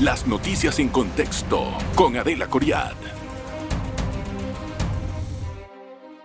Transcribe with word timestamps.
Las 0.00 0.26
noticias 0.26 0.80
en 0.80 0.88
contexto 0.88 1.68
con 1.94 2.16
Adela 2.16 2.48
Coriad. 2.48 2.94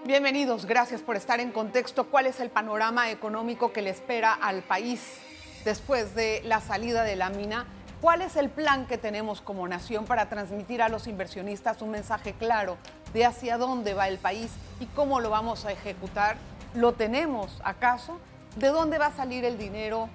Bienvenidos, 0.03 0.65
gracias 0.65 1.01
por 1.01 1.15
estar 1.15 1.39
en 1.39 1.51
contexto. 1.51 2.09
¿Cuál 2.09 2.25
es 2.25 2.39
el 2.39 2.49
panorama 2.49 3.11
económico 3.11 3.71
que 3.71 3.83
le 3.83 3.91
espera 3.91 4.33
al 4.33 4.63
país 4.63 5.19
después 5.65 6.15
de 6.15 6.41
la 6.45 6.61
salida 6.61 7.03
de 7.03 7.15
la 7.15 7.29
mina? 7.29 7.67
¿Cuál 8.01 8.23
es 8.23 8.37
el 8.37 8.49
plan 8.49 8.87
que 8.87 8.97
tenemos 8.97 9.39
como 9.39 9.67
nación 9.67 10.05
para 10.05 10.29
transmitir 10.29 10.81
a 10.81 10.89
los 10.89 11.05
inversionistas 11.05 11.83
un 11.83 11.91
mensaje 11.91 12.33
claro 12.33 12.77
de 13.13 13.25
hacia 13.25 13.59
dónde 13.59 13.93
va 13.93 14.07
el 14.07 14.17
país 14.17 14.49
y 14.79 14.87
cómo 14.87 15.19
lo 15.19 15.29
vamos 15.29 15.65
a 15.65 15.71
ejecutar? 15.71 16.37
¿Lo 16.73 16.93
tenemos 16.93 17.61
acaso? 17.63 18.19
¿De 18.55 18.69
dónde 18.69 18.97
va 18.97 19.05
a 19.05 19.15
salir 19.15 19.45
el 19.45 19.59
dinero 19.59 20.09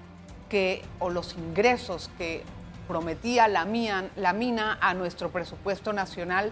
que, 0.49 0.83
o 0.99 1.09
los 1.09 1.35
ingresos 1.37 2.09
que 2.17 2.43
prometía 2.87 3.47
la, 3.47 3.65
la 4.15 4.33
mina 4.33 4.77
a 4.81 4.93
nuestro 4.93 5.29
presupuesto 5.31 5.93
nacional? 5.93 6.51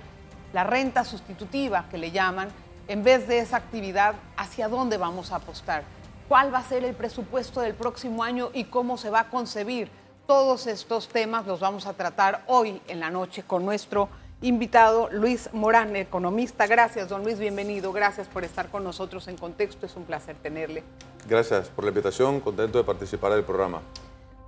La 0.52 0.64
renta 0.64 1.04
sustitutiva 1.04 1.86
que 1.90 1.98
le 1.98 2.12
llaman 2.12 2.50
en 2.88 3.04
vez 3.04 3.28
de 3.28 3.40
esa 3.40 3.58
actividad, 3.58 4.16
¿hacia 4.36 4.68
dónde 4.68 4.98
vamos 4.98 5.32
a 5.32 5.38
apostar? 5.38 5.84
¿Cuál 6.28 6.54
va 6.54 6.60
a 6.60 6.64
ser 6.64 6.84
el 6.84 6.96
presupuesto 6.96 7.62
del 7.62 7.74
próximo 7.74 8.24
año 8.24 8.50
y 8.54 8.66
cómo 8.66 8.98
se 8.98 9.10
va 9.10 9.22
a 9.22 9.30
concebir? 9.30 9.90
Todos 10.28 10.68
estos 10.68 11.08
temas 11.08 11.46
los 11.46 11.60
vamos 11.60 11.86
a 11.86 11.94
tratar 11.94 12.44
hoy 12.48 12.82
en 12.88 13.00
la 13.00 13.10
noche 13.10 13.44
con 13.44 13.66
nuestro 13.66 14.10
invitado 14.42 15.10
Luis 15.12 15.50
Morán, 15.54 15.96
economista. 15.96 16.68
Gracias, 16.68 17.08
don 17.08 17.24
Luis, 17.24 17.40
bienvenido. 17.40 17.94
Gracias 17.94 18.28
por 18.28 18.44
estar 18.44 18.70
con 18.70 18.84
nosotros 18.84 19.28
en 19.28 19.38
Contexto. 19.38 19.86
Es 19.86 19.96
un 19.96 20.04
placer 20.04 20.36
tenerle. 20.36 20.84
Gracias 21.28 21.70
por 21.70 21.86
la 21.86 21.90
invitación. 21.90 22.42
Contento 22.42 22.78
de 22.78 22.84
participar 22.84 23.32
del 23.32 23.44
programa. 23.44 23.82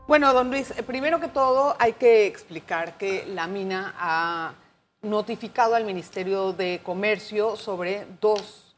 Bueno, 0.07 0.31
don 0.33 0.51
Luis, 0.51 0.69
eh, 0.69 0.83
primero 0.83 1.19
que 1.19 1.29
todo 1.29 1.75
hay 1.79 1.93
que 1.93 2.27
explicar 2.27 2.95
que 2.95 3.25
la 3.25 3.47
mina 3.47 3.95
ha 3.97 4.53
notificado 5.01 5.73
al 5.73 5.83
Ministerio 5.83 6.53
de 6.53 6.79
Comercio 6.83 7.55
sobre 7.55 8.05
dos 8.21 8.75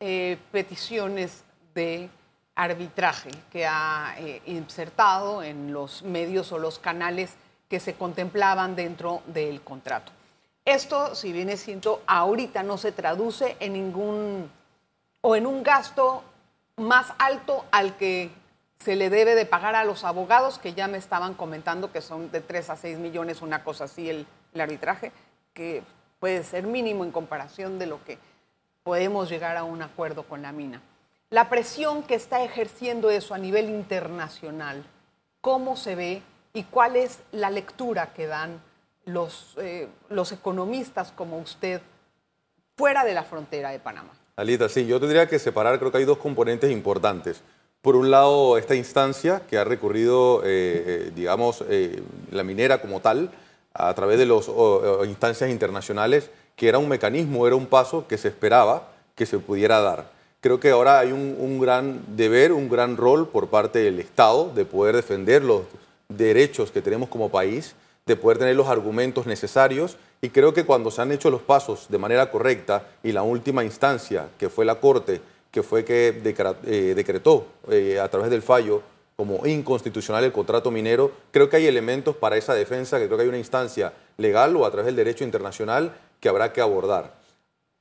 eh, 0.00 0.38
peticiones 0.50 1.44
de 1.74 2.08
arbitraje 2.54 3.28
que 3.52 3.66
ha 3.66 4.14
eh, 4.20 4.40
insertado 4.46 5.42
en 5.42 5.70
los 5.70 6.02
medios 6.02 6.50
o 6.50 6.58
los 6.58 6.78
canales 6.78 7.34
que 7.68 7.78
se 7.78 7.92
contemplaban 7.92 8.74
dentro 8.74 9.20
del 9.26 9.60
contrato. 9.60 10.12
Esto, 10.64 11.14
si 11.14 11.30
bien 11.30 11.50
es 11.50 11.62
cierto, 11.62 12.00
ahorita 12.06 12.62
no 12.62 12.78
se 12.78 12.92
traduce 12.92 13.54
en 13.60 13.74
ningún 13.74 14.50
o 15.20 15.36
en 15.36 15.46
un 15.46 15.62
gasto 15.62 16.24
más 16.76 17.12
alto 17.18 17.66
al 17.70 17.98
que 17.98 18.30
se 18.80 18.96
le 18.96 19.10
debe 19.10 19.34
de 19.34 19.46
pagar 19.46 19.74
a 19.76 19.84
los 19.84 20.04
abogados, 20.04 20.58
que 20.58 20.72
ya 20.72 20.88
me 20.88 20.98
estaban 20.98 21.34
comentando 21.34 21.92
que 21.92 22.00
son 22.00 22.30
de 22.32 22.40
3 22.40 22.70
a 22.70 22.76
6 22.76 22.98
millones, 22.98 23.42
una 23.42 23.62
cosa 23.62 23.84
así, 23.84 24.08
el 24.08 24.26
arbitraje 24.58 25.12
que 25.52 25.82
puede 26.18 26.42
ser 26.44 26.64
mínimo 26.64 27.04
en 27.04 27.12
comparación 27.12 27.78
de 27.78 27.86
lo 27.86 28.02
que 28.04 28.18
podemos 28.82 29.28
llegar 29.28 29.56
a 29.56 29.64
un 29.64 29.82
acuerdo 29.82 30.22
con 30.22 30.42
la 30.42 30.52
mina. 30.52 30.80
La 31.28 31.48
presión 31.48 32.02
que 32.02 32.14
está 32.14 32.42
ejerciendo 32.42 33.10
eso 33.10 33.34
a 33.34 33.38
nivel 33.38 33.68
internacional, 33.68 34.84
¿cómo 35.40 35.76
se 35.76 35.94
ve 35.94 36.22
y 36.52 36.64
cuál 36.64 36.96
es 36.96 37.20
la 37.30 37.50
lectura 37.50 38.12
que 38.14 38.26
dan 38.26 38.60
los, 39.04 39.54
eh, 39.58 39.88
los 40.08 40.32
economistas 40.32 41.12
como 41.12 41.38
usted 41.38 41.80
fuera 42.76 43.04
de 43.04 43.14
la 43.14 43.24
frontera 43.24 43.70
de 43.70 43.78
Panamá? 43.78 44.10
Alita, 44.36 44.68
sí, 44.68 44.86
yo 44.86 44.98
tendría 44.98 45.28
que 45.28 45.38
separar, 45.38 45.78
creo 45.78 45.92
que 45.92 45.98
hay 45.98 46.04
dos 46.04 46.18
componentes 46.18 46.70
importantes. 46.70 47.42
Por 47.82 47.96
un 47.96 48.10
lado, 48.10 48.58
esta 48.58 48.74
instancia 48.74 49.42
que 49.48 49.56
ha 49.56 49.64
recurrido, 49.64 50.42
eh, 50.44 50.46
eh, 50.46 51.12
digamos, 51.14 51.64
la 52.30 52.44
minera 52.44 52.82
como 52.82 53.00
tal, 53.00 53.30
a 53.72 53.94
través 53.94 54.18
de 54.18 54.26
las 54.26 54.48
instancias 55.08 55.50
internacionales, 55.50 56.30
que 56.56 56.68
era 56.68 56.78
un 56.78 56.88
mecanismo, 56.88 57.46
era 57.46 57.56
un 57.56 57.66
paso 57.66 58.06
que 58.06 58.18
se 58.18 58.28
esperaba 58.28 58.88
que 59.14 59.26
se 59.26 59.38
pudiera 59.38 59.80
dar. 59.80 60.10
Creo 60.40 60.58
que 60.58 60.70
ahora 60.70 60.98
hay 60.98 61.12
un, 61.12 61.60
gran 61.60 62.00
deber, 62.16 62.52
un 62.52 62.70
gran 62.70 62.96
rol 62.96 63.28
por 63.28 63.48
parte 63.48 63.80
del 63.80 64.00
Estado 64.00 64.50
de 64.54 64.64
poder 64.64 64.96
defender 64.96 65.44
los 65.44 65.62
derechos 66.08 66.70
que 66.70 66.80
tenemos 66.80 67.10
como 67.10 67.28
país, 67.28 67.74
de 68.06 68.16
poder 68.16 68.38
tener 68.38 68.56
los 68.56 68.68
argumentos 68.68 69.26
necesarios 69.26 69.98
y 70.22 70.30
creo 70.30 70.54
que 70.54 70.64
cuando 70.64 70.90
se 70.90 71.02
han 71.02 71.12
hecho 71.12 71.30
los 71.30 71.42
pasos 71.42 71.86
de 71.90 71.98
manera 71.98 72.30
correcta 72.30 72.88
y 73.02 73.12
la 73.12 73.22
última 73.22 73.64
instancia, 73.64 74.28
que 74.38 74.48
fue 74.48 74.64
la 74.64 74.76
Corte, 74.76 75.20
que 75.50 75.62
fue 75.62 75.84
que 75.84 76.08
eh, 76.08 76.94
decretó 76.94 77.46
eh, 77.68 77.98
a 78.00 78.08
través 78.08 78.30
del 78.30 78.42
fallo 78.42 78.82
como 79.16 79.46
inconstitucional 79.46 80.24
el 80.24 80.32
contrato 80.32 80.70
minero, 80.70 81.12
creo 81.30 81.50
que 81.50 81.56
hay 81.56 81.66
elementos 81.66 82.16
para 82.16 82.38
esa 82.38 82.54
defensa, 82.54 82.98
que 82.98 83.06
creo 83.06 83.18
que 83.18 83.24
hay 83.24 83.28
una 83.28 83.38
instancia 83.38 83.92
legal 84.16 84.56
o 84.56 84.64
a 84.64 84.70
través 84.70 84.86
del 84.86 84.96
derecho 84.96 85.24
internacional 85.24 85.92
que 86.20 86.28
habrá 86.28 86.52
que 86.52 86.62
abordar. 86.62 87.20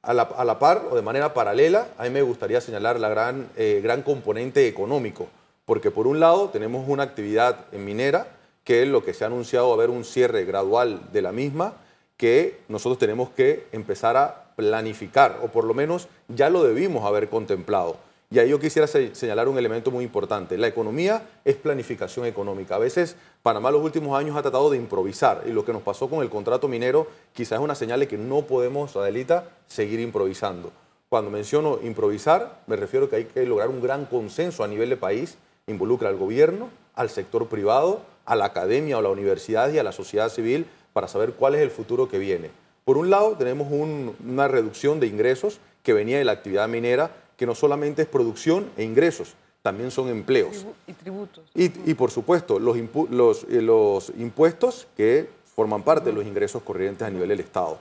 A 0.01 0.13
la, 0.13 0.59
par 0.59 0.87
o 0.89 0.95
de 0.95 1.01
manera 1.01 1.33
paralela, 1.33 1.87
a 1.97 2.03
mí 2.03 2.09
me 2.09 2.21
gustaría 2.21 2.61
señalar 2.61 2.99
la 2.99 3.09
gran, 3.09 3.49
eh, 3.57 3.79
gran 3.83 4.01
componente 4.01 4.67
económico, 4.67 5.27
porque 5.65 5.91
por 5.91 6.07
un 6.07 6.19
lado 6.19 6.49
tenemos 6.49 6.87
una 6.87 7.03
actividad 7.03 7.71
minera, 7.71 8.27
que 8.63 8.83
es 8.83 8.87
lo 8.87 9.03
que 9.03 9.13
se 9.13 9.23
ha 9.23 9.27
anunciado, 9.27 9.73
haber 9.73 9.89
un 9.89 10.05
cierre 10.05 10.45
gradual 10.45 11.01
de 11.11 11.21
la 11.21 11.31
misma, 11.31 11.73
que 12.17 12.59
nosotros 12.67 12.97
tenemos 12.97 13.29
que 13.29 13.67
empezar 13.71 14.17
a 14.17 14.48
planificar, 14.59 15.39
o 15.41 15.47
por 15.47 15.63
lo 15.63 15.73
menos 15.73 16.09
ya 16.27 16.49
lo 16.49 16.65
debimos 16.65 17.05
haber 17.05 17.29
contemplado 17.29 17.95
y 18.31 18.37
ahí 18.37 18.49
yo 18.49 18.59
quisiera 18.59 18.87
señalar 18.87 19.47
un 19.47 19.57
elemento 19.57 19.89
muy 19.89 20.03
importante. 20.03 20.55
La 20.55 20.67
economía 20.67 21.23
es 21.43 21.55
planificación 21.55 22.27
económica. 22.27 22.75
A 22.75 22.77
veces 22.77 23.15
Panamá 23.41 23.71
los 23.71 23.81
últimos 23.81 24.19
años 24.19 24.37
ha 24.37 24.43
tratado 24.43 24.69
de 24.69 24.77
improvisar 24.77 25.45
y 25.47 25.51
lo 25.51 25.65
que 25.65 25.73
nos 25.73 25.81
pasó 25.81 26.07
con 26.07 26.21
el 26.21 26.29
contrato 26.29 26.67
minero 26.67 27.07
quizás 27.33 27.53
es 27.53 27.63
una 27.63 27.73
señal 27.73 28.01
de 28.01 28.07
que 28.07 28.19
no 28.19 28.43
podemos, 28.43 28.95
Adelita, 28.95 29.45
seguir 29.65 29.99
improvisando. 29.99 30.71
Cuando 31.09 31.31
menciono 31.31 31.79
improvisar, 31.81 32.61
me 32.67 32.75
refiero 32.75 33.07
a 33.07 33.09
que 33.09 33.15
hay 33.15 33.25
que 33.25 33.47
lograr 33.47 33.69
un 33.69 33.81
gran 33.81 34.05
consenso 34.05 34.63
a 34.63 34.67
nivel 34.67 34.89
de 34.89 34.97
país, 34.97 35.39
involucra 35.65 36.09
al 36.09 36.17
gobierno, 36.17 36.69
al 36.93 37.09
sector 37.09 37.47
privado, 37.47 38.01
a 38.25 38.35
la 38.35 38.45
academia 38.45 38.99
o 38.99 39.01
la 39.01 39.09
universidad 39.09 39.71
y 39.71 39.79
a 39.79 39.83
la 39.83 39.91
sociedad 39.91 40.29
civil 40.29 40.67
para 40.93 41.07
saber 41.07 41.33
cuál 41.33 41.55
es 41.55 41.61
el 41.61 41.71
futuro 41.71 42.07
que 42.07 42.19
viene. 42.19 42.51
Por 42.89 42.97
un 42.97 43.11
lado, 43.11 43.35
tenemos 43.37 43.67
una 43.71 44.47
reducción 44.47 44.99
de 44.99 45.05
ingresos 45.05 45.59
que 45.83 45.93
venía 45.93 46.17
de 46.17 46.25
la 46.25 46.31
actividad 46.31 46.67
minera 46.67 47.11
que 47.37 47.45
no 47.45 47.53
solamente 47.53 48.01
es 48.01 48.07
producción 48.07 48.67
e 48.77 48.83
ingresos, 48.83 49.35
también 49.61 49.91
son 49.91 50.09
empleos. 50.09 50.65
Y 50.87 50.93
tributos. 50.93 51.45
Y, 51.53 51.93
por 51.93 52.09
supuesto, 52.09 52.57
los, 52.57 52.75
los, 53.11 53.43
eh, 53.43 53.61
los 53.61 54.11
impuestos 54.17 54.87
que 54.97 55.29
forman 55.55 55.83
parte 55.83 56.09
de 56.09 56.13
los 56.13 56.25
ingresos 56.25 56.63
corrientes 56.63 57.07
a 57.07 57.11
nivel 57.11 57.29
del 57.29 57.41
Estado. 57.41 57.77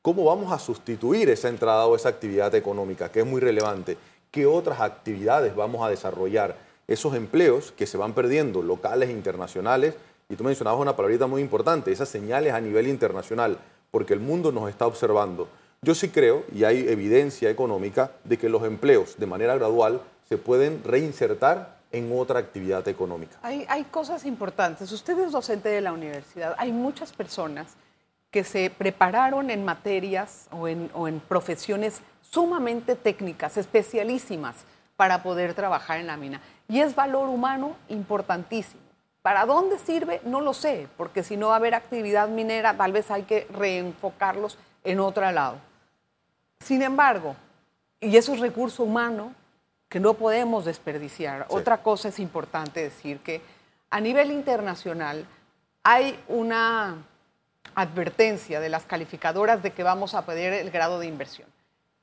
¿Cómo 0.00 0.24
vamos 0.24 0.50
a 0.50 0.58
sustituir 0.58 1.28
esa 1.28 1.50
entrada 1.50 1.86
o 1.86 1.94
esa 1.94 2.08
actividad 2.08 2.54
económica, 2.54 3.12
que 3.12 3.20
es 3.20 3.26
muy 3.26 3.42
relevante? 3.42 3.98
¿Qué 4.30 4.46
otras 4.46 4.80
actividades 4.80 5.54
vamos 5.54 5.84
a 5.84 5.90
desarrollar? 5.90 6.56
Esos 6.88 7.14
empleos 7.14 7.72
que 7.72 7.86
se 7.86 7.98
van 7.98 8.14
perdiendo, 8.14 8.62
locales 8.62 9.10
e 9.10 9.12
internacionales, 9.12 9.96
y 10.30 10.34
tú 10.34 10.44
mencionabas 10.44 10.80
una 10.80 10.96
palabrita 10.96 11.26
muy 11.26 11.42
importante, 11.42 11.92
esas 11.92 12.08
señales 12.08 12.54
a 12.54 12.60
nivel 12.62 12.88
internacional, 12.88 13.58
porque 13.90 14.14
el 14.14 14.20
mundo 14.20 14.52
nos 14.52 14.68
está 14.68 14.86
observando. 14.86 15.48
Yo 15.82 15.94
sí 15.94 16.08
creo, 16.08 16.44
y 16.52 16.64
hay 16.64 16.88
evidencia 16.88 17.50
económica, 17.50 18.12
de 18.24 18.38
que 18.38 18.48
los 18.48 18.64
empleos 18.64 19.16
de 19.18 19.26
manera 19.26 19.54
gradual 19.54 20.00
se 20.28 20.38
pueden 20.38 20.82
reinsertar 20.84 21.76
en 21.92 22.10
otra 22.18 22.40
actividad 22.40 22.86
económica. 22.88 23.36
Hay, 23.42 23.84
cosas 23.90 24.24
importantes. 24.24 24.90
Usted 24.92 25.18
es 25.18 25.32
docente 25.32 25.68
de 25.68 25.80
la 25.80 25.92
universidad. 25.92 26.54
Hay 26.58 26.72
muchas 26.72 27.12
personas 27.12 27.74
que 28.30 28.44
se 28.44 28.70
prepararon 28.70 29.50
en 29.50 29.64
materias 29.64 30.48
o 30.50 30.68
en, 30.68 30.90
o 30.92 31.08
en 31.08 31.20
profesiones 31.20 32.00
sumamente 32.22 32.96
técnicas, 32.96 33.56
especialísimas, 33.56 34.56
para 34.96 35.22
poder 35.22 35.54
trabajar 35.54 36.00
en 36.00 36.06
la 36.06 36.16
mina. 36.16 36.40
Y 36.68 36.80
es 36.80 36.94
valor 36.94 37.28
humano 37.28 37.76
importantísimo. 37.88 38.85
¿Para 39.26 39.44
dónde 39.44 39.80
sirve? 39.80 40.20
No 40.22 40.40
lo 40.40 40.54
sé, 40.54 40.86
porque 40.96 41.24
si 41.24 41.36
no 41.36 41.48
va 41.48 41.54
a 41.54 41.56
haber 41.56 41.74
actividad 41.74 42.28
minera, 42.28 42.76
tal 42.76 42.92
vez 42.92 43.10
hay 43.10 43.24
que 43.24 43.48
reenfocarlos 43.50 44.56
en 44.84 45.00
otro 45.00 45.28
lado. 45.32 45.56
Sin 46.60 46.80
embargo, 46.80 47.34
y 47.98 48.16
eso 48.16 48.34
es 48.34 48.38
recurso 48.38 48.84
humano 48.84 49.34
que 49.88 49.98
no 49.98 50.14
podemos 50.14 50.64
desperdiciar. 50.64 51.44
Otra 51.48 51.78
cosa 51.78 52.10
es 52.10 52.20
importante 52.20 52.80
decir 52.80 53.18
que 53.18 53.40
a 53.90 54.00
nivel 54.00 54.30
internacional 54.30 55.26
hay 55.82 56.16
una 56.28 56.94
advertencia 57.74 58.60
de 58.60 58.68
las 58.68 58.84
calificadoras 58.84 59.60
de 59.60 59.72
que 59.72 59.82
vamos 59.82 60.14
a 60.14 60.24
perder 60.24 60.52
el 60.52 60.70
grado 60.70 61.00
de 61.00 61.08
inversión. 61.08 61.48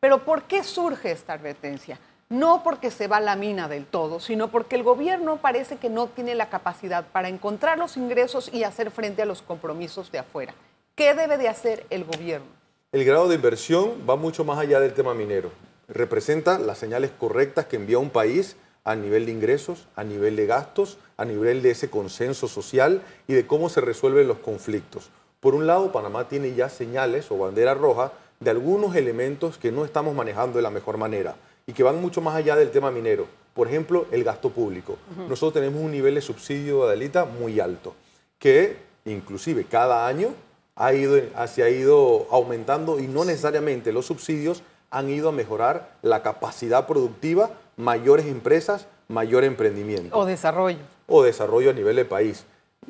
Pero 0.02 0.26
¿por 0.26 0.44
qué 0.44 0.62
surge 0.62 1.12
esta 1.12 1.32
advertencia? 1.32 1.98
No 2.30 2.64
porque 2.64 2.90
se 2.90 3.08
va 3.08 3.20
la 3.20 3.36
mina 3.36 3.68
del 3.68 3.86
todo, 3.86 4.20
sino 4.20 4.50
porque 4.50 4.76
el 4.76 4.84
gobierno 4.84 5.38
parece 5.38 5.78
que 5.78 5.90
no 5.90 6.08
tiene 6.08 6.36
la 6.36 6.50
capacidad 6.50 7.06
para 7.12 7.30
encontrar 7.30 7.78
los 7.78 7.98
ingresos 7.98 8.50
y 8.52 8.64
hacer 8.64 8.92
frente 8.92 9.22
a 9.22 9.26
los 9.26 9.42
compromisos 9.42 10.12
de 10.12 10.20
afuera. 10.20 10.56
¿Qué 10.96 11.14
debe 11.14 11.38
de 11.38 11.48
hacer 11.48 11.86
el 11.90 12.06
gobierno? 12.06 12.48
El 12.92 13.06
grado 13.06 13.28
de 13.28 13.36
inversión 13.36 14.04
va 14.10 14.16
mucho 14.16 14.44
más 14.46 14.60
allá 14.60 14.80
del 14.80 14.94
tema 14.94 15.14
minero. 15.14 15.52
Representa 15.88 16.60
las 16.60 16.78
señales 16.78 17.12
correctas 17.12 17.66
que 17.66 17.76
envía 17.76 18.00
un 18.00 18.10
país 18.10 18.56
a 18.84 18.96
nivel 18.96 19.26
de 19.26 19.32
ingresos, 19.32 19.88
a 19.96 20.04
nivel 20.04 20.36
de 20.36 20.46
gastos, 20.46 20.98
a 21.18 21.26
nivel 21.26 21.62
de 21.62 21.72
ese 21.72 21.90
consenso 21.90 22.48
social 22.48 23.02
y 23.28 23.34
de 23.34 23.48
cómo 23.48 23.70
se 23.70 23.82
resuelven 23.82 24.28
los 24.28 24.40
conflictos. 24.40 25.10
Por 25.40 25.56
un 25.56 25.68
lado, 25.68 25.92
Panamá 25.92 26.28
tiene 26.28 26.54
ya 26.56 26.70
señales 26.70 27.32
o 27.32 27.38
bandera 27.38 27.74
roja 27.74 28.12
de 28.40 28.50
algunos 28.50 28.96
elementos 28.96 29.58
que 29.58 29.72
no 29.72 29.86
estamos 29.86 30.16
manejando 30.16 30.58
de 30.58 30.64
la 30.64 30.70
mejor 30.70 30.98
manera 30.98 31.36
y 31.66 31.74
que 31.74 31.84
van 31.84 32.02
mucho 32.02 32.22
más 32.22 32.36
allá 32.36 32.56
del 32.56 32.72
tema 32.72 32.92
minero. 32.92 33.28
Por 33.54 33.68
ejemplo, 33.68 34.06
el 34.12 34.24
gasto 34.24 34.50
público. 34.50 34.98
Nosotros 35.30 35.54
tenemos 35.54 35.82
un 35.82 35.92
nivel 35.92 36.16
de 36.16 36.22
subsidio, 36.22 36.84
Adelita, 36.84 37.26
muy 37.26 37.60
alto, 37.60 37.94
que 38.40 38.78
inclusive 39.06 39.66
cada 39.66 40.08
año 40.08 40.30
ha 40.76 40.94
ido, 40.94 41.18
se 41.48 41.64
ha 41.64 41.70
ido 41.70 42.28
aumentando 42.32 43.00
y 43.00 43.08
no 43.08 43.26
necesariamente 43.26 43.94
los 43.94 44.08
subsidios 44.08 44.64
han 44.90 45.10
ido 45.10 45.30
a 45.30 45.32
mejorar 45.32 45.98
la 46.02 46.22
capacidad 46.24 46.88
productiva, 46.88 47.52
mayores 47.78 48.26
empresas, 48.26 48.88
mayor 49.08 49.44
emprendimiento. 49.44 50.18
O 50.18 50.26
desarrollo. 50.26 50.80
O 51.08 51.24
desarrollo 51.24 51.70
a 51.70 51.74
nivel 51.74 51.96
de 51.96 52.06
país. 52.06 52.46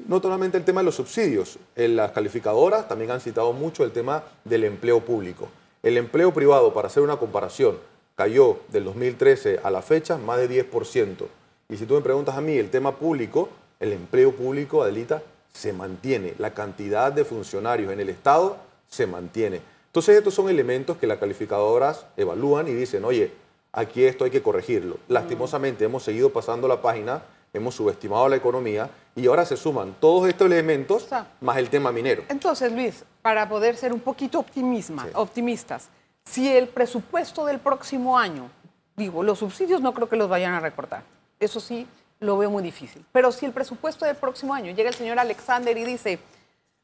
No 0.08 0.22
solamente 0.22 0.58
el 0.58 0.66
tema 0.66 0.82
de 0.82 0.86
los 0.86 0.96
subsidios, 0.96 1.60
en 1.76 1.96
las 1.96 2.12
calificadoras 2.12 2.88
también 2.88 3.12
han 3.12 3.22
citado 3.22 3.54
mucho 3.54 3.84
el 3.84 3.92
tema 3.92 4.24
del 4.44 4.64
empleo 4.64 5.02
público. 5.02 5.50
El 5.84 5.98
empleo 5.98 6.34
privado, 6.34 6.74
para 6.74 6.88
hacer 6.88 7.04
una 7.04 7.18
comparación, 7.18 7.78
cayó 8.16 8.60
del 8.70 8.86
2013 8.86 9.60
a 9.64 9.72
la 9.72 9.82
fecha 9.82 10.18
más 10.18 10.38
de 10.38 10.50
10%. 10.50 11.26
Y 11.70 11.78
si 11.78 11.86
tú 11.86 11.96
me 11.96 12.02
preguntas 12.02 12.36
a 12.36 12.42
mí, 12.42 12.58
el 12.58 12.70
tema 12.70 12.96
público, 12.96 13.50
el 13.80 13.94
empleo 13.94 14.32
público, 14.34 14.84
Adelita, 14.84 15.24
se 15.52 15.74
mantiene. 15.74 16.34
La 16.38 16.54
cantidad 16.54 17.12
de 17.12 17.26
funcionarios 17.26 17.92
en 17.92 18.00
el 18.00 18.10
Estado 18.10 18.58
se 18.88 19.08
mantiene. 19.08 19.62
Entonces 19.88 20.18
estos 20.18 20.34
son 20.34 20.50
elementos 20.50 20.98
que 20.98 21.08
las 21.08 21.20
calificadoras 21.20 22.06
evalúan 22.18 22.68
y 22.68 22.74
dicen, 22.74 23.06
oye, 23.06 23.32
aquí 23.72 24.04
esto 24.04 24.26
hay 24.26 24.32
que 24.32 24.42
corregirlo. 24.42 24.98
Lastimosamente 25.08 25.86
hemos 25.86 26.04
seguido 26.04 26.32
pasando 26.32 26.68
la 26.68 26.82
página, 26.82 27.22
hemos 27.54 27.76
subestimado 27.76 28.28
la 28.28 28.36
economía 28.36 28.90
y 29.16 29.28
ahora 29.28 29.46
se 29.46 29.56
suman 29.56 29.96
todos 30.00 30.28
estos 30.28 30.48
elementos 30.48 31.08
más 31.42 31.58
el 31.58 31.70
tema 31.70 31.92
minero. 31.92 32.24
Entonces, 32.30 32.72
Luis, 32.72 33.04
para 33.22 33.48
poder 33.48 33.78
ser 33.78 33.94
un 33.94 34.00
poquito 34.00 34.40
optimistas, 34.40 35.90
si 36.26 36.50
el 36.50 36.68
presupuesto 36.68 37.46
del 37.46 37.60
próximo 37.60 38.18
año, 38.18 38.50
digo, 38.96 39.24
los 39.24 39.40
subsidios 39.40 39.82
no 39.82 39.94
creo 39.94 40.10
que 40.10 40.16
los 40.16 40.30
vayan 40.30 40.54
a 40.54 40.60
recortar, 40.60 41.04
eso 41.40 41.60
sí, 41.60 41.88
lo 42.20 42.38
veo 42.38 42.50
muy 42.50 42.64
difícil. 42.64 43.06
Pero 43.12 43.32
si 43.32 43.46
el 43.46 43.52
presupuesto 43.52 44.06
del 44.06 44.16
próximo 44.16 44.54
año 44.54 44.74
llega 44.74 44.90
el 44.90 44.96
señor 44.96 45.20
Alexander 45.20 45.78
y 45.78 45.84
dice, 45.84 46.20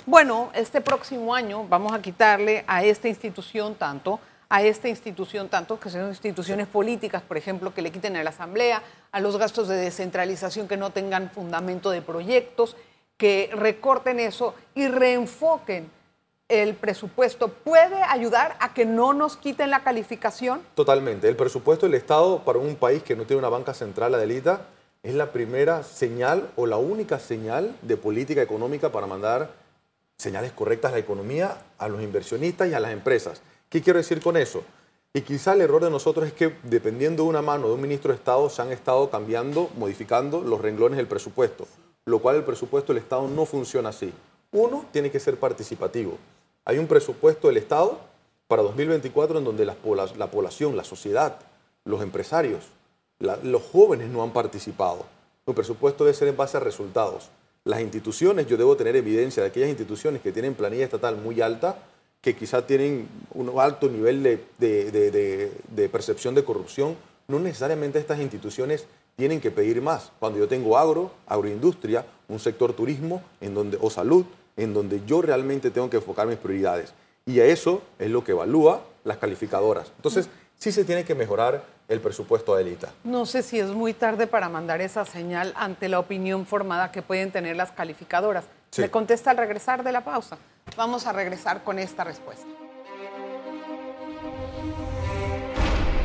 bueno, 0.06 0.50
este 0.54 0.82
próximo 0.82 1.34
año 1.34 1.66
vamos 1.68 1.94
a 1.94 2.02
quitarle 2.02 2.64
a 2.68 2.84
esta 2.84 3.08
institución 3.08 3.76
tanto, 3.76 4.20
a 4.50 4.64
esta 4.64 4.90
institución 4.90 5.48
tanto, 5.48 5.80
que 5.80 5.90
son 5.90 6.10
instituciones 6.10 6.68
políticas, 6.68 7.22
por 7.22 7.38
ejemplo, 7.38 7.74
que 7.74 7.82
le 7.82 7.92
quiten 7.92 8.16
a 8.18 8.24
la 8.24 8.32
Asamblea, 8.32 8.82
a 9.12 9.20
los 9.20 9.38
gastos 9.38 9.68
de 9.68 9.76
descentralización 9.76 10.68
que 10.68 10.78
no 10.78 10.90
tengan 10.90 11.30
fundamento 11.30 11.92
de 11.92 12.02
proyectos, 12.02 12.76
que 13.18 13.52
recorten 13.54 14.20
eso 14.20 14.56
y 14.74 14.88
reenfoquen 14.88 15.92
el 16.50 16.76
presupuesto. 16.76 17.48
¿Puede 17.48 18.02
ayudar 18.02 18.58
a 18.60 18.74
que 18.74 18.86
no 18.86 19.14
nos 19.14 19.38
quiten 19.38 19.70
la 19.70 19.84
calificación? 19.84 20.62
Totalmente. 20.76 21.30
El 21.30 21.36
presupuesto 21.36 21.86
del 21.86 21.96
Estado 21.96 22.44
para 22.44 22.60
un 22.60 22.76
país 22.76 23.04
que 23.04 23.16
no 23.16 23.26
tiene 23.26 23.40
una 23.40 23.50
banca 23.50 23.74
central, 23.74 24.16
Adelita, 24.16 24.66
es 25.04 25.14
la 25.14 25.32
primera 25.32 25.84
señal 25.84 26.52
o 26.58 26.66
la 26.66 26.78
única 26.78 27.20
señal 27.20 27.76
de 27.84 27.96
política 27.96 28.42
económica 28.42 28.92
para 28.92 29.08
mandar 29.08 29.52
señales 30.18 30.52
correctas 30.52 30.92
a 30.92 30.96
la 30.96 31.00
economía, 31.00 31.58
a 31.78 31.88
los 31.88 32.02
inversionistas 32.02 32.68
y 32.68 32.74
a 32.74 32.80
las 32.80 32.92
empresas. 32.92 33.42
¿Qué 33.70 33.82
quiero 33.82 34.00
decir 34.00 34.22
con 34.22 34.36
eso? 34.36 34.64
Y 35.14 35.22
quizá 35.22 35.54
el 35.54 35.62
error 35.62 35.84
de 35.84 35.90
nosotros 35.90 36.28
es 36.28 36.34
que 36.34 36.56
dependiendo 36.64 37.24
de 37.24 37.30
una 37.30 37.42
mano 37.42 37.68
de 37.68 37.74
un 37.76 37.82
ministro 37.82 38.12
de 38.12 38.18
Estado 38.18 38.50
se 38.50 38.62
han 38.62 38.72
estado 38.72 39.10
cambiando, 39.10 39.70
modificando 39.78 40.42
los 40.42 40.62
renglones 40.62 40.98
del 40.98 41.08
presupuesto, 41.08 41.68
lo 42.06 42.20
cual 42.20 42.36
el 42.36 42.44
presupuesto 42.44 42.94
del 42.94 43.02
Estado 43.02 43.28
no 43.28 43.46
funciona 43.46 43.90
así. 43.90 44.12
Uno, 44.52 44.86
tiene 44.92 45.12
que 45.12 45.20
ser 45.20 45.40
participativo. 45.40 46.18
Hay 46.66 46.78
un 46.78 46.88
presupuesto 46.88 47.48
del 47.48 47.58
Estado 47.58 48.00
para 48.48 48.64
2024 48.64 49.40
en 49.40 49.46
donde 49.46 49.66
la, 49.66 49.76
población, 49.76 50.76
la 50.76 50.84
sociedad, 50.84 51.38
los 51.86 52.02
empresarios, 52.02 52.66
los 53.20 53.62
jóvenes 53.64 54.10
no 54.10 54.24
han 54.24 54.32
participado. 54.32 55.06
El 55.46 55.54
presupuesto 55.54 56.04
debe 56.04 56.16
ser 56.16 56.28
en 56.28 56.38
base 56.38 56.58
a 56.58 56.60
resultados. 56.60 57.30
Las 57.64 57.82
instituciones, 57.82 58.48
yo 58.48 58.58
debo 58.58 58.76
tener 58.76 58.96
evidencia 58.96 59.44
de 59.44 59.50
aquellas 59.50 59.70
instituciones 59.70 60.22
que 60.22 60.32
tienen 60.32 60.56
planilla 60.56 60.86
estatal 60.86 61.18
muy 61.18 61.42
alta, 61.42 61.78
que 62.22 62.36
quizá 62.36 62.66
tienen 62.66 63.08
un 63.34 63.60
alto 63.60 63.90
nivel 63.90 64.24
de, 64.24 65.90
percepción 65.92 66.36
de 66.36 66.44
corrupción, 66.44 66.96
no 67.28 67.40
necesariamente 67.40 68.00
estas 68.00 68.20
instituciones 68.20 68.86
tienen 69.16 69.42
que 69.42 69.52
pedir 69.52 69.82
más. 69.82 70.12
Cuando 70.20 70.40
yo 70.40 70.48
tengo 70.48 70.78
agro, 70.78 71.12
agroindustria, 71.28 72.06
un 72.28 72.40
sector 72.40 72.74
turismo 72.74 73.22
en 73.42 73.54
donde, 73.54 73.78
o 73.82 73.90
salud, 73.90 74.26
en 74.58 74.74
donde 74.74 75.02
yo 75.06 75.22
realmente 75.22 75.72
tengo 75.72 75.90
que 75.90 75.98
enfocar 75.98 76.28
mis 76.28 76.38
prioridades. 76.38 76.94
Y 77.26 77.40
a 77.40 77.46
eso 77.46 77.82
es 78.00 78.10
lo 78.10 78.24
que 78.24 78.32
evalúa 78.32 78.84
las 79.04 79.18
calificadoras. 79.18 79.92
Entonces, 79.98 80.30
sí 80.58 80.72
se 80.72 80.84
tiene 80.84 81.06
que 81.06 81.16
mejorar 81.16 81.64
el 81.88 82.00
presupuesto 82.00 82.56
de 82.56 82.64
élita. 82.64 82.90
No 83.04 83.26
sé 83.26 83.42
si 83.42 83.60
es 83.60 83.70
muy 83.70 83.94
tarde 83.94 84.28
para 84.28 84.48
mandar 84.50 84.82
esa 84.82 85.06
señal 85.06 85.54
ante 85.56 85.90
la 85.90 86.00
opinión 86.00 86.46
formada 86.46 86.92
que 86.92 87.02
pueden 87.02 87.32
tener 87.32 87.56
las 87.56 87.72
calificadoras. 87.72 88.46
Me 88.78 88.90
contesta 88.90 89.32
al 89.32 89.38
regresar 89.38 89.84
de 89.84 89.92
la 89.92 90.04
pausa. 90.04 90.38
Vamos 90.78 91.08
a 91.08 91.14
regresar 91.14 91.64
con 91.64 91.80
esta 91.80 92.04
respuesta. 92.04 92.46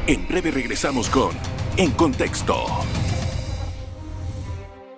En 0.07 0.29
breve 0.29 0.51
regresamos 0.51 1.09
con 1.09 1.31
En 1.77 1.91
Contexto. 1.93 2.67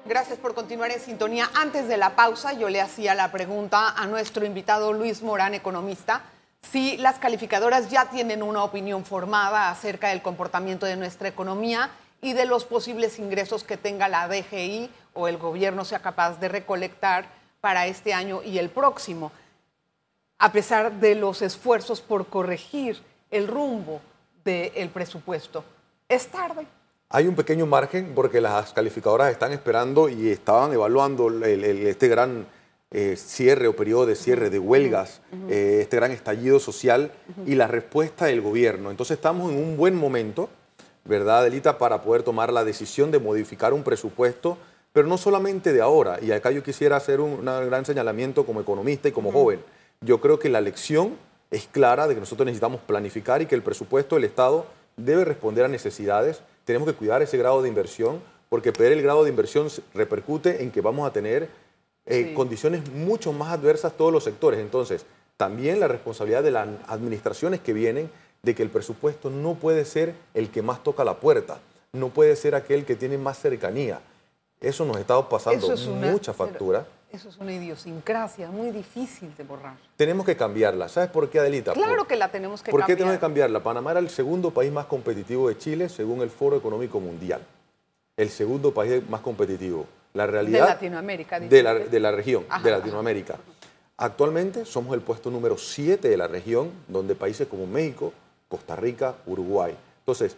Gracias 0.09 0.39
por 0.39 0.55
continuar 0.55 0.93
en 0.93 1.01
sintonía. 1.01 1.51
Antes 1.55 1.89
de 1.89 1.97
la 1.97 2.15
pausa, 2.15 2.53
yo 2.53 2.69
le 2.69 2.81
hacía 2.81 3.15
la 3.17 3.33
pregunta 3.33 3.91
a 3.91 4.07
nuestro 4.07 4.47
invitado 4.47 4.93
Luis 4.93 5.23
Morán, 5.23 5.55
economista 5.55 6.23
si 6.71 6.97
las 6.97 7.19
calificadoras 7.19 7.91
ya 7.91 8.09
tienen 8.11 8.43
una 8.43 8.63
opinión 8.65 9.05
formada 9.05 9.71
acerca 9.71 10.09
del 10.09 10.23
comportamiento 10.23 10.87
de 10.87 10.97
nuestra 10.97 11.29
economía 11.29 11.91
y 12.21 12.33
de 12.33 12.45
los 12.45 12.65
posibles 12.65 13.19
ingresos 13.19 13.65
que 13.65 13.77
tenga 13.77 14.09
la 14.09 14.29
DGI 14.29 14.91
o 15.15 15.29
el 15.29 15.39
gobierno 15.39 15.85
sea 15.85 16.01
capaz 16.01 16.39
de 16.39 16.49
recolectar 16.49 17.27
para 17.61 17.87
este 17.87 18.15
año 18.15 18.43
y 18.43 18.59
el 18.59 18.71
próximo, 18.71 19.33
a 20.39 20.53
pesar 20.53 20.93
de 20.93 21.15
los 21.15 21.43
esfuerzos 21.43 22.01
por 22.01 22.29
corregir 22.29 23.03
el 23.31 23.49
rumbo 23.49 24.01
del 24.45 24.89
presupuesto. 24.91 25.65
¿Es 26.09 26.29
tarde? 26.29 26.67
Hay 27.09 27.29
un 27.29 27.37
pequeño 27.37 27.67
margen 27.67 28.13
porque 28.15 28.41
las 28.41 28.73
calificadoras 28.73 29.31
están 29.31 29.53
esperando 29.53 30.09
y 30.09 30.29
estaban 30.29 30.73
evaluando 30.73 31.31
este 31.45 32.09
gran 32.09 32.47
eh, 32.91 33.17
cierre 33.17 33.69
o 33.69 33.77
periodo 33.77 34.07
de 34.07 34.17
cierre 34.17 34.51
de 34.51 34.59
huelgas, 34.59 35.21
eh, 35.49 35.79
este 35.83 35.97
gran 35.97 36.11
estallido 36.11 36.59
social 36.59 37.13
y 37.47 37.55
la 37.55 37.69
respuesta 37.69 38.27
del 38.27 38.41
gobierno. 38.41 38.91
Entonces 38.91 39.17
estamos 39.19 39.53
en 39.53 39.59
un 39.59 39.77
buen 39.77 39.95
momento, 39.95 40.49
¿verdad, 41.05 41.41
Adelita, 41.41 41.79
para 41.79 42.03
poder 42.03 42.25
tomar 42.25 42.53
la 42.53 42.65
decisión 42.65 43.13
de 43.13 43.21
modificar 43.21 43.73
un 43.73 43.85
presupuesto, 43.85 44.59
pero 44.93 45.07
no 45.07 45.17
solamente 45.17 45.73
de 45.73 45.83
ahora. 45.83 46.19
Y 46.21 46.33
acá 46.33 46.51
yo 46.51 46.65
quisiera 46.65 46.97
hacer 46.97 47.21
un, 47.21 47.45
gran 47.45 47.85
señalamiento 47.85 48.45
como 48.45 48.61
economista 48.61 49.09
y 49.09 49.13
como 49.13 49.31
joven. 49.31 49.61
Yo 50.01 50.21
creo 50.21 50.41
que 50.41 50.49
la 50.49 50.61
lección 50.61 51.17
es 51.53 51.69
clara 51.69 52.09
de 52.09 52.15
que 52.15 52.21
nosotros 52.21 52.47
necesitamos 52.47 52.81
planificar 52.81 53.43
y 53.43 53.47
que 53.47 53.55
el 53.55 53.63
presupuesto 53.63 54.17
del 54.17 54.25
Estado 54.25 54.67
debe 54.97 55.25
responder 55.25 55.65
a 55.65 55.69
necesidades. 55.69 56.41
Tenemos 56.67 56.89
que 56.89 56.95
cuidar 56.95 57.23
ese 57.23 57.39
grado 57.39 57.63
de 57.63 57.69
inversión, 57.69 58.21
porque 58.49 58.73
perder 58.73 58.95
el 58.95 59.03
grado 59.03 59.23
de 59.23 59.31
inversión 59.31 59.69
repercute 59.95 60.65
en 60.65 60.73
que 60.73 60.81
vamos 60.81 61.09
a 61.09 61.13
tener 61.13 61.49
eh, 62.07 62.35
condiciones 62.35 62.91
mucho 62.91 63.33
más 63.33 63.53
adversas 63.53 63.93
todos 63.97 64.13
los 64.13 64.25
sectores. 64.25 64.59
Entonces, 64.59 65.07
también 65.37 65.79
la 65.79 65.87
responsabilidad 65.87 66.43
de 66.43 66.51
las 66.51 66.69
administraciones 66.89 67.61
que 67.61 67.73
vienen 67.73 68.11
de 68.43 68.55
que 68.57 68.65
el 68.65 68.71
presupuesto 68.71 69.31
no 69.31 69.55
puede 69.55 69.85
ser 69.85 70.15
el 70.35 70.51
que 70.51 70.61
más 70.61 70.83
toca 70.83 71.05
la 71.05 71.21
puerta, 71.21 71.61
no 71.93 72.09
puede 72.09 72.35
ser 72.35 72.57
aquel 72.57 72.85
que 72.85 72.97
tiene 72.97 73.17
más 73.17 73.39
cercanía. 73.39 74.01
Eso 74.61 74.85
nos 74.85 74.97
está 74.97 75.29
pasando 75.29 75.69
mucha 76.11 76.35
factura. 76.35 76.85
Eso 77.17 77.31
es 77.31 77.39
una 77.39 77.51
idiosincrasia 77.51 78.51
muy 78.51 78.71
difícil 78.71 79.35
de 79.39 79.43
borrar. 79.43 79.79
Tenemos 79.97 80.27
que 80.27 80.37
cambiarla. 80.37 80.87
¿Sabes 80.87 81.09
por 81.09 81.31
qué, 81.31 81.39
Adelita? 81.39 81.73
Claro 81.73 82.07
que 82.07 82.15
la 82.15 82.31
tenemos 82.31 82.61
que 82.61 82.71
cambiar. 82.71 82.81
¿Por 82.83 82.87
qué 82.87 82.95
tenemos 82.95 83.17
que 83.17 83.21
cambiarla? 83.21 83.63
Panamá 83.63 83.93
era 83.93 84.01
el 84.01 84.11
segundo 84.11 84.51
país 84.51 84.71
más 84.71 84.85
competitivo 84.85 85.49
de 85.49 85.57
Chile 85.57 85.89
según 85.89 86.21
el 86.21 86.29
Foro 86.29 86.59
Económico 86.59 87.01
Mundial. 87.01 87.41
El 88.19 88.29
segundo 88.29 88.75
país 88.75 89.03
más 89.09 89.23
competitivo 89.23 89.87
la 90.13 90.27
realidad 90.27 90.65
de 90.65 90.69
Latinoamérica, 90.75 91.41
de 91.41 91.63
la, 91.63 91.75
de 91.75 92.01
la 92.01 92.13
región, 92.13 92.45
de 92.63 92.71
Latinoamérica. 92.71 93.37
Actualmente 93.97 94.67
somos 94.67 94.95
el 94.95 95.01
puesto 95.01 95.31
número 95.31 95.57
7 95.57 96.07
de 96.07 96.17
la 96.19 96.29
región, 96.29 96.71
donde 96.87 97.15
países 97.15 97.49
como 97.49 97.67
México, 97.67 98.13
Costa 98.47 98.77
Rica, 98.77 99.15
Uruguay. 99.25 99.75
Entonces, 100.01 100.37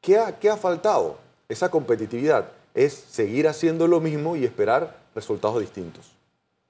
¿qué 0.00 0.16
ha, 0.18 0.38
qué 0.38 0.48
ha 0.48 0.56
faltado? 0.56 1.18
Esa 1.48 1.72
competitividad 1.72 2.50
es 2.72 2.92
seguir 2.92 3.48
haciendo 3.48 3.88
lo 3.88 3.98
mismo 3.98 4.36
y 4.36 4.44
esperar 4.44 5.02
resultados 5.14 5.60
distintos. 5.60 6.12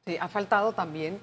Sí, 0.07 0.17
ha 0.19 0.29
faltado 0.29 0.73
también 0.73 1.21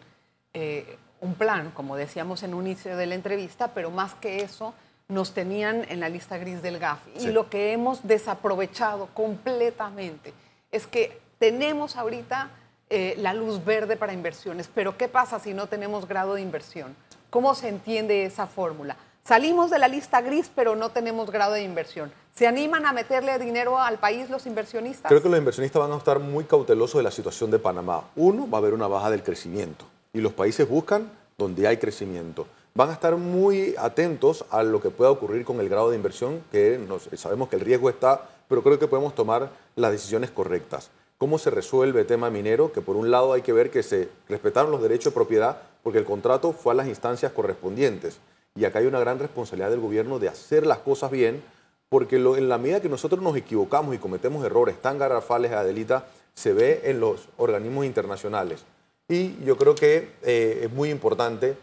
eh, 0.53 0.97
un 1.19 1.35
plan, 1.35 1.71
como 1.71 1.95
decíamos 1.95 2.43
en 2.43 2.53
un 2.53 2.65
inicio 2.65 2.97
de 2.97 3.05
la 3.05 3.15
entrevista, 3.15 3.73
pero 3.73 3.91
más 3.91 4.15
que 4.15 4.41
eso, 4.41 4.73
nos 5.07 5.33
tenían 5.33 5.85
en 5.89 5.99
la 5.99 6.09
lista 6.09 6.37
gris 6.37 6.61
del 6.61 6.79
GAF. 6.79 6.99
Y 7.19 7.27
lo 7.27 7.49
que 7.49 7.73
hemos 7.73 8.07
desaprovechado 8.07 9.07
completamente 9.13 10.33
es 10.71 10.87
que 10.87 11.21
tenemos 11.37 11.97
ahorita 11.97 12.49
eh, 12.89 13.15
la 13.17 13.33
luz 13.33 13.63
verde 13.63 13.97
para 13.97 14.13
inversiones, 14.13 14.69
pero 14.73 14.97
¿qué 14.97 15.07
pasa 15.07 15.39
si 15.39 15.53
no 15.53 15.67
tenemos 15.67 16.07
grado 16.07 16.33
de 16.33 16.41
inversión? 16.41 16.95
¿Cómo 17.29 17.55
se 17.55 17.67
entiende 17.67 18.25
esa 18.25 18.47
fórmula? 18.47 18.97
Salimos 19.23 19.69
de 19.69 19.79
la 19.79 19.87
lista 19.87 20.21
gris, 20.21 20.51
pero 20.53 20.75
no 20.75 20.89
tenemos 20.89 21.29
grado 21.29 21.53
de 21.53 21.63
inversión. 21.63 22.11
¿Se 22.33 22.47
animan 22.47 22.85
a 22.85 22.93
meterle 22.93 23.38
dinero 23.39 23.77
al 23.77 24.00
país 24.00 24.29
los 24.29 24.45
inversionistas? 24.45 25.09
Creo 25.09 25.21
que 25.21 25.29
los 25.29 25.38
inversionistas 25.38 25.81
van 25.81 25.91
a 25.91 25.97
estar 25.97 26.19
muy 26.19 26.45
cautelosos 26.45 27.00
de 27.00 27.03
la 27.03 27.11
situación 27.11 27.51
de 27.51 27.59
Panamá. 27.59 28.05
Uno, 28.15 28.50
va 28.50 28.57
a 28.57 28.61
haber 28.61 28.73
una 28.73 28.88
baja 28.88 29.09
del 29.09 29.21
crecimiento 29.21 29.85
y 30.13 30.21
los 30.21 30.33
países 30.33 30.67
buscan 30.67 31.11
donde 31.38 31.67
hay 31.67 31.77
crecimiento. 31.77 32.47
Van 32.73 32.89
a 32.89 32.93
estar 32.93 33.17
muy 33.17 33.75
atentos 33.77 34.45
a 34.50 34.63
lo 34.63 34.81
que 34.81 34.89
pueda 34.89 35.11
ocurrir 35.11 35.43
con 35.43 35.59
el 35.59 35.67
grado 35.67 35.89
de 35.89 35.97
inversión, 35.97 36.41
que 36.51 36.79
sabemos 37.15 37.50
que 37.50 37.57
el 37.57 37.61
riesgo 37.61 37.89
está, 37.89 38.29
pero 38.47 38.63
creo 38.63 38.79
que 38.79 38.88
podemos 38.88 39.13
tomar 39.13 39.50
las 39.75 39.91
decisiones 39.91 40.31
correctas 40.31 40.89
cómo 41.21 41.38
se 41.38 41.51
resuelve 41.51 42.01
el 42.01 42.07
tema 42.07 42.31
minero, 42.31 42.71
que 42.71 42.81
por 42.81 42.95
un 42.95 43.11
lado 43.11 43.33
hay 43.33 43.43
que 43.43 43.53
ver 43.53 43.69
que 43.69 43.83
se 43.83 44.09
respetaron 44.27 44.71
los 44.71 44.81
derechos 44.81 45.13
de 45.13 45.17
propiedad 45.17 45.61
porque 45.83 46.00
el 46.00 46.03
contrato 46.03 46.51
fue 46.51 46.73
a 46.73 46.75
las 46.77 46.88
instancias 46.88 47.31
correspondientes. 47.31 48.17
Y 48.55 48.65
acá 48.65 48.79
hay 48.79 48.88
una 48.88 49.00
gran 49.00 49.19
responsabilidad 49.19 49.69
del 49.69 49.81
gobierno 49.81 50.17
de 50.17 50.29
hacer 50.29 50.65
las 50.65 50.79
cosas 50.79 51.11
bien, 51.11 51.43
porque 51.91 52.15
en 52.15 52.48
la 52.48 52.57
medida 52.57 52.79
que 52.79 52.88
nosotros 52.88 53.21
nos 53.21 53.36
equivocamos 53.36 53.93
y 53.93 53.98
cometemos 53.98 54.45
errores 54.45 54.81
tan 54.81 54.98
garrafales, 54.98 55.51
Adelita, 55.51 56.05
se 56.33 56.53
ve 56.53 56.83
en 56.86 57.01
los 57.01 57.27
organismos 57.36 57.86
internacionales. 57.86 58.63
Y 59.10 59.36
yo 59.43 59.57
creo 59.57 59.75
que 59.75 60.13
eh, 60.24 60.62
es 60.63 60.71
muy 60.71 60.89
importante 60.89 61.57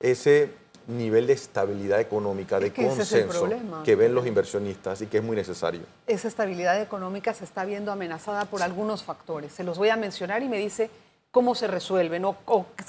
ese 0.00 0.52
nivel 0.86 1.26
de 1.26 1.34
estabilidad 1.34 2.00
económica, 2.00 2.58
de 2.58 2.72
consenso 2.72 3.46
que 3.84 3.94
ven 3.94 4.14
los 4.14 4.26
inversionistas 4.26 5.02
y 5.02 5.06
que 5.06 5.18
es 5.18 5.22
muy 5.22 5.36
necesario. 5.36 5.82
Esa 6.06 6.28
estabilidad 6.28 6.80
económica 6.80 7.34
se 7.34 7.44
está 7.44 7.66
viendo 7.66 7.92
amenazada 7.92 8.46
por 8.46 8.62
algunos 8.62 9.02
factores. 9.02 9.52
Se 9.52 9.64
los 9.64 9.76
voy 9.76 9.90
a 9.90 9.96
mencionar 9.96 10.42
y 10.42 10.48
me 10.48 10.56
dice 10.56 10.88
cómo 11.30 11.54
se 11.54 11.66
resuelven 11.66 12.24
o, 12.24 12.38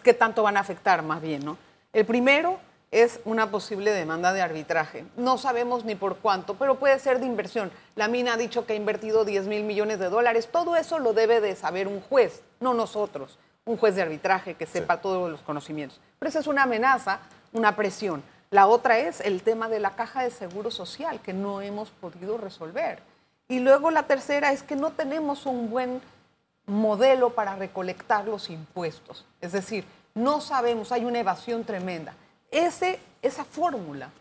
qué 0.01 0.13
tanto 0.13 0.43
van 0.43 0.55
a 0.55 0.61
afectar 0.61 1.03
más 1.03 1.21
bien. 1.21 1.43
¿no? 1.43 1.57
El 1.91 2.05
primero 2.05 2.57
es 2.91 3.19
una 3.25 3.51
posible 3.51 3.91
demanda 3.91 4.33
de 4.33 4.41
arbitraje. 4.41 5.05
No 5.15 5.37
sabemos 5.37 5.85
ni 5.85 5.95
por 5.95 6.17
cuánto, 6.17 6.55
pero 6.55 6.79
puede 6.79 6.97
ser 6.99 7.19
de 7.19 7.25
inversión. 7.25 7.71
La 7.95 8.07
mina 8.07 8.33
ha 8.33 8.37
dicho 8.37 8.65
que 8.65 8.73
ha 8.73 8.75
invertido 8.75 9.25
10 9.25 9.47
mil 9.47 9.63
millones 9.63 9.99
de 9.99 10.09
dólares. 10.09 10.49
Todo 10.51 10.75
eso 10.75 10.99
lo 10.99 11.13
debe 11.13 11.41
de 11.41 11.55
saber 11.55 11.87
un 11.87 12.01
juez, 12.01 12.41
no 12.59 12.73
nosotros. 12.73 13.37
Un 13.65 13.77
juez 13.77 13.95
de 13.95 14.01
arbitraje 14.01 14.55
que 14.55 14.65
sepa 14.65 15.01
todos 15.01 15.29
los 15.29 15.41
conocimientos. 15.41 15.99
Pero 16.17 16.29
esa 16.29 16.39
es 16.39 16.47
una 16.47 16.63
amenaza 16.63 17.19
una 17.53 17.75
presión. 17.75 18.23
La 18.51 18.67
otra 18.67 18.97
es 18.97 19.21
el 19.21 19.41
tema 19.41 19.69
de 19.69 19.79
la 19.79 19.95
caja 19.95 20.23
de 20.23 20.31
seguro 20.31 20.71
social, 20.71 21.21
que 21.21 21.33
no 21.33 21.61
hemos 21.61 21.89
podido 21.91 22.37
resolver. 22.37 23.01
Y 23.47 23.59
luego 23.59 23.91
la 23.91 24.03
tercera 24.03 24.51
es 24.51 24.63
que 24.63 24.75
no 24.75 24.91
tenemos 24.91 25.45
un 25.45 25.69
buen 25.69 26.01
modelo 26.65 27.31
para 27.31 27.55
recolectar 27.55 28.25
los 28.25 28.49
impuestos. 28.49 29.25
Es 29.41 29.51
decir, 29.51 29.85
no 30.13 30.41
sabemos, 30.41 30.91
hay 30.91 31.05
una 31.05 31.19
evasión 31.19 31.63
tremenda. 31.63 32.13
Ese, 32.51 32.99
esa 33.21 33.45
fórmula, 33.45 34.11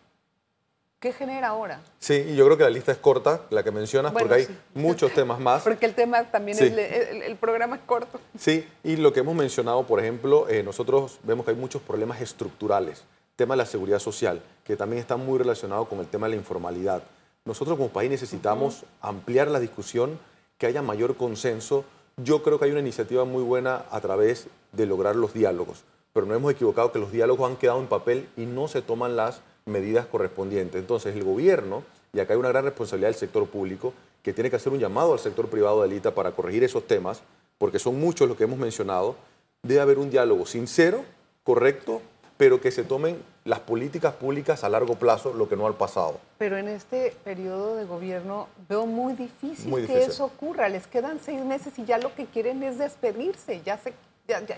¿qué 1.00 1.12
genera 1.12 1.48
ahora? 1.48 1.80
Sí, 1.98 2.14
y 2.14 2.36
yo 2.36 2.44
creo 2.46 2.56
que 2.56 2.64
la 2.64 2.70
lista 2.70 2.92
es 2.92 2.98
corta, 2.98 3.42
la 3.50 3.62
que 3.62 3.70
mencionas, 3.70 4.12
porque 4.12 4.34
hay 4.34 4.58
muchos 4.74 5.12
temas 5.12 5.40
más. 5.40 5.62
Porque 5.64 5.86
el 5.86 5.94
tema 5.94 6.24
también, 6.24 6.56
es, 6.58 6.62
el, 6.62 7.36
programa 7.36 7.76
es 7.76 7.82
corto. 7.82 8.20
Sí, 8.38 8.66
y 8.84 8.96
lo 8.96 9.12
que 9.12 9.20
hemos 9.20 9.34
mencionado, 9.34 9.86
por 9.86 10.00
ejemplo, 10.00 10.48
eh, 10.48 10.62
nosotros 10.62 11.18
vemos 11.22 11.44
que 11.44 11.52
hay 11.52 11.56
muchos 11.56 11.82
problemas 11.82 12.20
estructurales 12.20 13.04
tema 13.38 13.54
de 13.54 13.58
la 13.58 13.66
seguridad 13.66 14.00
social, 14.00 14.42
que 14.64 14.76
también 14.76 14.98
está 14.98 15.16
muy 15.16 15.38
relacionado 15.38 15.84
con 15.84 16.00
el 16.00 16.08
tema 16.08 16.26
de 16.26 16.30
la 16.30 16.40
informalidad. 16.40 17.04
Nosotros 17.44 17.76
como 17.76 17.88
país 17.88 18.10
necesitamos 18.10 18.84
ampliar 19.00 19.46
la 19.46 19.60
discusión, 19.60 20.18
que 20.58 20.66
haya 20.66 20.82
mayor 20.82 21.16
consenso. 21.16 21.84
Yo 22.16 22.42
creo 22.42 22.58
que 22.58 22.64
hay 22.64 22.72
una 22.72 22.80
iniciativa 22.80 23.24
muy 23.24 23.44
buena 23.44 23.84
a 23.92 24.00
través 24.00 24.48
de 24.72 24.86
lograr 24.86 25.14
los 25.14 25.34
diálogos, 25.34 25.84
pero 26.18 26.26
no 26.26 26.34
hemos 26.34 26.50
equivocado 26.50 26.90
que 26.90 26.98
los 26.98 27.12
diálogos 27.12 27.48
han 27.48 27.56
quedado 27.56 27.78
en 27.78 27.86
papel 27.86 28.28
y 28.36 28.44
no 28.44 28.66
se 28.66 28.82
toman 28.82 29.14
las 29.14 29.40
medidas 29.66 30.04
correspondientes. 30.06 30.80
Entonces 30.80 31.14
el 31.14 31.22
gobierno, 31.22 31.84
y 32.12 32.18
acá 32.18 32.32
hay 32.32 32.40
una 32.40 32.48
gran 32.48 32.64
responsabilidad 32.64 33.10
del 33.10 33.14
sector 33.14 33.46
público, 33.46 33.94
que 34.24 34.32
tiene 34.32 34.50
que 34.50 34.56
hacer 34.56 34.72
un 34.72 34.80
llamado 34.80 35.12
al 35.12 35.20
sector 35.20 35.46
privado 35.46 35.80
de 35.80 35.84
Alita 35.88 36.16
para 36.16 36.32
corregir 36.32 36.64
esos 36.64 36.88
temas, 36.88 37.22
porque 37.56 37.78
son 37.78 38.00
muchos 38.00 38.26
los 38.26 38.36
que 38.36 38.42
hemos 38.42 38.58
mencionado, 38.58 39.14
debe 39.62 39.80
haber 39.80 40.00
un 40.00 40.10
diálogo 40.10 40.44
sincero, 40.44 41.04
correcto, 41.44 42.02
pero 42.36 42.60
que 42.60 42.72
se 42.72 42.82
tomen 42.82 43.22
las 43.44 43.60
políticas 43.60 44.14
públicas 44.14 44.64
a 44.64 44.68
largo 44.68 44.96
plazo, 44.96 45.32
lo 45.32 45.48
que 45.48 45.54
no 45.54 45.68
al 45.68 45.74
pasado. 45.74 46.18
Pero 46.38 46.56
en 46.56 46.66
este 46.66 47.14
periodo 47.22 47.76
de 47.76 47.84
gobierno 47.84 48.48
veo 48.68 48.86
muy 48.86 49.12
difícil, 49.12 49.86
que 49.86 50.02
eso 50.02 50.24
ocurra. 50.24 50.68
Les 50.68 50.88
quedan 50.88 51.20
seis 51.20 51.44
meses 51.44 51.78
y 51.78 51.84
ya 51.84 51.98
lo 51.98 52.12
que 52.16 52.26
quieren 52.26 52.62
es 52.64 52.76
despedirse. 52.76 53.62
Ya, 53.64 53.78
se, 53.78 53.92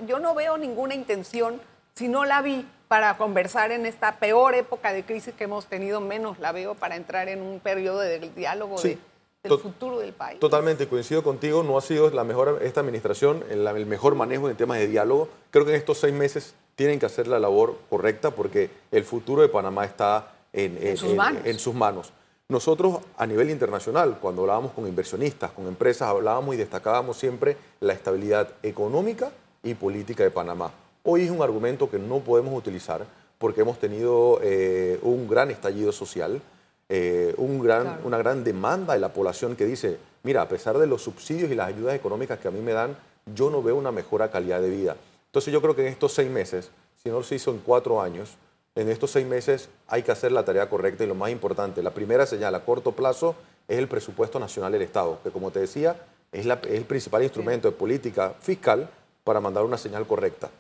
yo 0.07 0.19
no 0.19 0.35
veo 0.35 0.59
ninguna 0.59 0.95
intención, 0.95 1.61
si 1.95 2.09
no 2.09 2.25
la 2.25 2.43
vi, 2.43 2.67
para 2.89 3.17
conversar 3.17 3.71
en 3.71 3.87
esta 3.87 4.19
peor 4.19 4.55
época 4.55 4.93
de 4.93 5.05
crisis 5.05 5.33
que 5.35 5.45
hemos 5.45 5.67
tenido, 5.67 6.01
menos 6.01 6.41
la 6.41 6.51
veo 6.51 6.75
para 6.75 6.97
entrar 6.97 7.29
en 7.29 7.41
un 7.41 7.61
periodo 7.61 8.01
de 8.01 8.19
diálogo 8.19 8.81
de, 8.81 8.99
del 9.45 9.59
futuro 9.59 10.01
del 10.01 10.13
país. 10.13 10.41
Totalmente, 10.41 10.89
coincido 10.89 11.23
contigo, 11.23 11.63
no 11.63 11.79
ha 11.79 11.83
sido 11.83 12.11
la 12.11 12.25
mejor 12.25 12.61
esta 12.63 12.81
administración, 12.81 13.45
el, 13.49 13.65
el 13.67 13.87
mejor 13.87 14.17
manejo 14.17 14.51
en 14.51 14.57
temas 14.57 14.79
de 14.79 14.89
diálogo. 14.89 15.29
Creo 15.51 15.65
que 15.65 15.71
en 15.71 15.77
estos 15.77 15.99
seis 15.99 16.13
meses 16.13 16.55
tienen 16.75 16.99
que 16.99 17.07
hacer 17.07 17.29
la 17.29 17.39
labor 17.39 17.79
correcta 17.89 18.33
porque 18.33 18.71
el 18.91 19.05
futuro 19.05 19.43
de 19.43 19.49
Panamá 19.49 19.85
está 19.85 20.33
en, 20.53 20.97
sus, 20.97 21.75
manos. 21.75 22.13
Nosotros 22.49 22.99
a 23.17 23.25
nivel 23.25 23.51
internacional, 23.51 24.19
cuando 24.21 24.43
hablábamos 24.43 24.73
con 24.73 24.89
inversionistas, 24.89 25.53
con 25.53 25.69
empresas, 25.69 26.09
hablábamos 26.09 26.57
y 26.57 26.59
destacábamos 26.59 27.17
siempre 27.17 27.57
la 27.79 27.93
estabilidad 27.93 28.49
económica 28.65 29.31
y 29.63 29.75
política 29.75 30.23
de 30.23 30.31
Panamá. 30.31 30.73
Hoy 31.03 31.23
es 31.23 31.31
un 31.31 31.43
argumento 31.43 31.91
que 31.91 31.99
no 31.99 32.21
podemos 32.21 32.57
utilizar 32.57 33.07
porque 33.39 33.63
hemos 33.63 33.79
tenido 33.79 34.39
eh, 34.43 34.99
un 35.03 35.29
gran 35.29 35.51
estallido 35.51 35.93
social, 35.93 36.41
eh, 36.89 37.35
un 37.39 37.63
gran, 37.63 38.01
una 38.05 38.19
gran 38.19 38.45
demanda 38.45 38.95
de 38.95 39.01
la 39.01 39.13
población 39.13 39.57
que 39.57 39.65
dice, 39.65 39.99
mira, 40.23 40.43
a 40.43 40.49
pesar 40.49 40.77
de 40.79 40.87
los 40.87 41.03
subsidios 41.03 41.51
y 41.51 41.55
las 41.55 41.69
ayudas 41.69 41.95
económicas 41.95 42.39
que 42.39 42.49
a 42.49 42.51
mí 42.51 42.61
me 42.61 42.73
dan, 42.73 42.97
yo 43.35 43.51
no 43.51 43.63
veo 43.63 43.77
una 43.77 43.93
mejora 43.93 44.31
calidad 44.31 44.61
de 44.61 44.71
vida. 44.71 44.97
Entonces 45.27 45.53
yo 45.53 45.63
creo 45.63 45.75
que 45.75 45.83
en 45.83 45.89
estos 45.89 46.13
seis 46.13 46.31
meses, 46.31 46.71
si 47.03 47.09
no 47.09 47.23
se 47.23 47.37
hizo 47.37 47.51
en 47.51 47.59
cuatro 47.59 48.03
años, 48.03 48.37
en 48.75 48.89
estos 48.89 49.11
seis 49.13 49.27
meses 49.27 49.69
hay 49.87 50.03
que 50.03 50.13
hacer 50.13 50.33
la 50.33 50.45
tarea 50.45 50.69
correcta 50.69 51.05
y 51.05 51.07
lo 51.07 51.15
más 51.15 51.31
importante, 51.31 51.83
la 51.83 51.93
primera 51.93 52.27
señal 52.27 52.55
a 52.55 52.65
corto 52.65 52.93
plazo 52.93 53.35
es 53.69 53.79
el 53.79 53.89
presupuesto 53.89 54.39
nacional 54.39 54.73
del 54.73 54.83
Estado, 54.83 55.19
que 55.23 55.31
como 55.31 55.51
te 55.51 55.61
decía, 55.61 55.97
es, 56.33 56.47
el 56.47 56.85
principal 56.85 57.23
instrumento 57.23 57.71
de 57.71 57.77
política 57.77 58.35
fiscal 58.41 58.89
para 59.25 59.41
mandar 59.41 59.65
una 59.65 59.79
señal 59.79 60.07
correcta. 60.07 60.51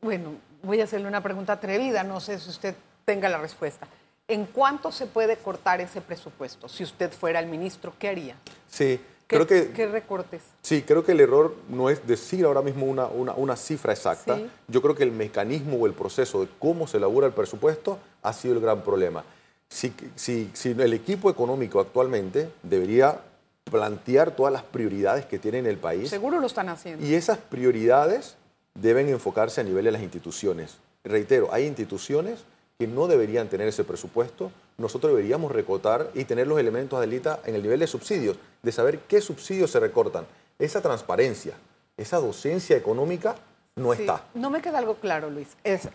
Bueno, 0.00 0.32
voy 0.62 0.80
a 0.80 0.84
hacerle 0.84 1.08
una 1.08 1.22
pregunta 1.22 1.54
atrevida, 1.54 2.02
no 2.02 2.20
sé 2.20 2.38
si 2.38 2.50
usted 2.50 2.74
tenga 3.04 3.28
la 3.28 3.38
respuesta. 3.38 3.86
¿En 4.28 4.46
cuánto 4.46 4.90
se 4.90 5.06
puede 5.06 5.36
cortar 5.36 5.80
ese 5.80 6.00
presupuesto? 6.00 6.68
Si 6.68 6.82
usted 6.82 7.12
fuera 7.12 7.38
el 7.38 7.46
ministro, 7.46 7.92
¿qué 7.98 8.08
haría? 8.08 8.36
Sí, 8.68 9.00
¿Qué, 9.26 9.36
creo 9.36 9.46
que, 9.46 9.72
¿Qué 9.72 9.86
recortes? 9.86 10.42
Sí, 10.62 10.82
creo 10.82 11.04
que 11.04 11.12
el 11.12 11.20
error 11.20 11.54
no 11.68 11.90
es 11.90 12.06
decir 12.06 12.44
ahora 12.44 12.62
mismo 12.62 12.86
una, 12.86 13.06
una, 13.06 13.56
cifra 13.56 13.92
exacta. 13.92 14.38
Yo 14.68 14.82
creo 14.82 14.94
que 14.94 15.02
el 15.02 15.12
mecanismo 15.12 15.76
o 15.78 15.86
el 15.86 15.94
proceso 15.94 16.40
de 16.40 16.48
cómo 16.58 16.86
se 16.86 16.98
elabora 16.98 17.26
el 17.26 17.32
presupuesto 17.32 17.98
ha 18.22 18.32
sido 18.32 18.54
el 18.54 18.60
gran 18.60 18.82
problema. 18.82 19.24
Si, 19.68 19.92
si, 20.14 20.50
si 20.52 20.70
el 20.70 20.92
equipo 20.92 21.28
económico 21.28 21.80
actualmente 21.80 22.50
debería 22.62 23.20
plantear 23.70 24.30
todas 24.30 24.52
las 24.52 24.62
prioridades 24.62 25.26
que 25.26 25.38
tiene 25.38 25.58
en 25.58 25.66
el 25.66 25.76
país. 25.76 26.08
Seguro 26.08 26.40
lo 26.40 26.46
están 26.46 26.68
haciendo. 26.68 27.04
Y 27.04 27.14
esas 27.14 27.38
prioridades 27.38 28.36
deben 28.74 29.08
enfocarse 29.08 29.60
a 29.60 29.64
nivel 29.64 29.84
de 29.84 29.90
las 29.90 30.02
instituciones. 30.02 30.78
Reitero, 31.04 31.52
hay 31.52 31.66
instituciones 31.66 32.44
que 32.78 32.86
no 32.86 33.06
deberían 33.08 33.48
tener 33.48 33.66
ese 33.68 33.84
presupuesto, 33.84 34.52
nosotros 34.76 35.12
deberíamos 35.12 35.50
recortar 35.50 36.10
y 36.14 36.24
tener 36.24 36.46
los 36.46 36.58
elementos 36.58 37.00
de 37.00 37.06
delita 37.06 37.40
en 37.44 37.54
el 37.54 37.62
nivel 37.62 37.80
de 37.80 37.86
subsidios, 37.86 38.36
de 38.62 38.72
saber 38.72 39.00
qué 39.00 39.20
subsidios 39.20 39.70
se 39.70 39.80
recortan. 39.80 40.26
Esa 40.58 40.82
transparencia, 40.82 41.54
esa 41.96 42.18
docencia 42.18 42.76
económica 42.76 43.36
no 43.76 43.92
está. 43.92 44.24
No 44.34 44.50
me 44.50 44.60
queda 44.60 44.78
algo 44.78 44.96
claro, 44.96 45.30
Luis. 45.30 45.48
Es 45.64 45.88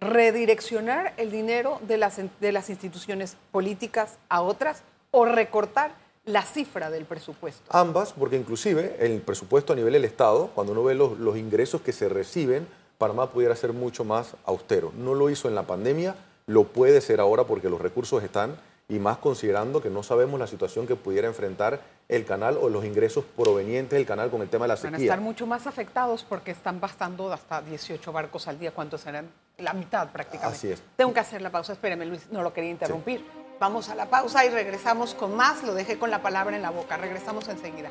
redireccionar 0.00 1.14
el 1.16 1.30
dinero 1.30 1.80
de 1.88 1.96
las, 1.96 2.20
de 2.40 2.52
las 2.52 2.70
instituciones 2.70 3.36
políticas 3.50 4.18
a 4.28 4.42
otras 4.42 4.82
o 5.10 5.24
recortar 5.24 5.94
la 6.28 6.42
cifra 6.42 6.90
del 6.90 7.04
presupuesto. 7.04 7.62
Ambas, 7.70 8.12
porque 8.12 8.36
inclusive 8.36 8.96
el 9.00 9.20
presupuesto 9.20 9.72
a 9.72 9.76
nivel 9.76 9.94
del 9.94 10.04
Estado, 10.04 10.50
cuando 10.54 10.72
uno 10.72 10.84
ve 10.84 10.94
los, 10.94 11.18
los 11.18 11.36
ingresos 11.36 11.80
que 11.80 11.92
se 11.92 12.08
reciben, 12.08 12.66
Panamá 12.98 13.30
pudiera 13.30 13.56
ser 13.56 13.72
mucho 13.72 14.04
más 14.04 14.34
austero. 14.44 14.92
No 14.96 15.14
lo 15.14 15.30
hizo 15.30 15.48
en 15.48 15.54
la 15.54 15.62
pandemia, 15.64 16.16
lo 16.46 16.64
puede 16.64 17.00
ser 17.00 17.20
ahora 17.20 17.44
porque 17.44 17.70
los 17.70 17.80
recursos 17.80 18.22
están 18.22 18.56
y 18.88 18.98
más 18.98 19.18
considerando 19.18 19.82
que 19.82 19.90
no 19.90 20.02
sabemos 20.02 20.40
la 20.40 20.46
situación 20.46 20.86
que 20.86 20.96
pudiera 20.96 21.28
enfrentar 21.28 21.80
el 22.08 22.24
canal 22.24 22.58
o 22.60 22.70
los 22.70 22.84
ingresos 22.84 23.24
provenientes 23.36 23.98
del 23.98 24.06
canal 24.06 24.30
con 24.30 24.40
el 24.40 24.48
tema 24.48 24.64
de 24.64 24.68
la 24.68 24.76
sequía. 24.76 24.92
Van 24.92 25.00
a 25.00 25.04
estar 25.04 25.20
mucho 25.20 25.46
más 25.46 25.66
afectados 25.66 26.24
porque 26.24 26.50
están 26.50 26.80
bastando 26.80 27.30
hasta 27.32 27.60
18 27.60 28.12
barcos 28.12 28.48
al 28.48 28.58
día. 28.58 28.72
¿Cuántos 28.72 29.02
serán? 29.02 29.30
La 29.58 29.74
mitad 29.74 30.08
prácticamente. 30.10 30.56
Así 30.56 30.70
es. 30.70 30.82
Tengo 30.96 31.12
que 31.12 31.20
hacer 31.20 31.42
la 31.42 31.50
pausa. 31.50 31.74
Espéreme, 31.74 32.06
Luis, 32.06 32.28
no 32.30 32.42
lo 32.42 32.52
quería 32.52 32.70
interrumpir. 32.70 33.22
Vamos 33.60 33.88
a 33.88 33.94
la 33.94 34.08
pausa 34.08 34.44
y 34.44 34.50
regresamos 34.50 35.14
con 35.14 35.34
más. 35.36 35.62
Lo 35.62 35.74
dejé 35.74 35.98
con 35.98 36.10
la 36.10 36.22
palabra 36.22 36.54
en 36.54 36.62
la 36.62 36.70
boca. 36.70 36.96
Regresamos 36.96 37.48
enseguida. 37.48 37.90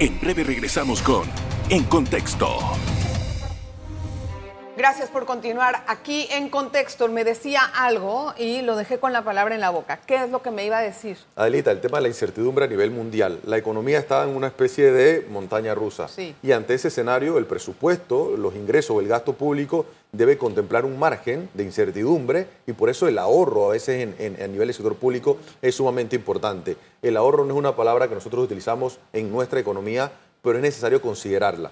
En 0.00 0.20
breve 0.20 0.42
regresamos 0.42 1.00
con 1.02 1.28
En 1.70 1.84
Contexto. 1.84 2.58
Gracias 4.76 5.08
por 5.08 5.24
continuar 5.24 5.84
aquí 5.86 6.26
en 6.32 6.48
contexto. 6.48 7.06
Me 7.08 7.22
decía 7.22 7.62
algo 7.62 8.34
y 8.36 8.62
lo 8.62 8.74
dejé 8.74 8.98
con 8.98 9.12
la 9.12 9.22
palabra 9.22 9.54
en 9.54 9.60
la 9.60 9.70
boca. 9.70 10.00
¿Qué 10.04 10.16
es 10.16 10.30
lo 10.30 10.42
que 10.42 10.50
me 10.50 10.66
iba 10.66 10.78
a 10.78 10.82
decir? 10.82 11.16
Adelita, 11.36 11.70
el 11.70 11.80
tema 11.80 11.98
de 11.98 12.02
la 12.02 12.08
incertidumbre 12.08 12.64
a 12.64 12.68
nivel 12.68 12.90
mundial. 12.90 13.38
La 13.44 13.56
economía 13.56 14.00
está 14.00 14.24
en 14.24 14.30
una 14.30 14.48
especie 14.48 14.90
de 14.90 15.26
montaña 15.30 15.76
rusa. 15.76 16.08
Sí. 16.08 16.34
Y 16.42 16.50
ante 16.50 16.74
ese 16.74 16.88
escenario, 16.88 17.38
el 17.38 17.46
presupuesto, 17.46 18.36
los 18.36 18.56
ingresos 18.56 19.00
el 19.00 19.06
gasto 19.06 19.34
público 19.34 19.86
debe 20.10 20.36
contemplar 20.38 20.84
un 20.84 20.98
margen 20.98 21.48
de 21.54 21.62
incertidumbre 21.62 22.48
y 22.66 22.72
por 22.72 22.90
eso 22.90 23.06
el 23.06 23.18
ahorro 23.18 23.66
a 23.66 23.72
veces 23.72 24.02
en, 24.02 24.16
en, 24.18 24.42
a 24.42 24.48
nivel 24.48 24.66
del 24.66 24.74
sector 24.74 24.96
público 24.96 25.38
es 25.62 25.76
sumamente 25.76 26.16
importante. 26.16 26.76
El 27.00 27.16
ahorro 27.16 27.44
no 27.44 27.54
es 27.54 27.58
una 27.58 27.76
palabra 27.76 28.08
que 28.08 28.14
nosotros 28.16 28.44
utilizamos 28.44 28.98
en 29.12 29.30
nuestra 29.30 29.60
economía, 29.60 30.10
pero 30.42 30.56
es 30.56 30.62
necesario 30.62 31.00
considerarla. 31.00 31.70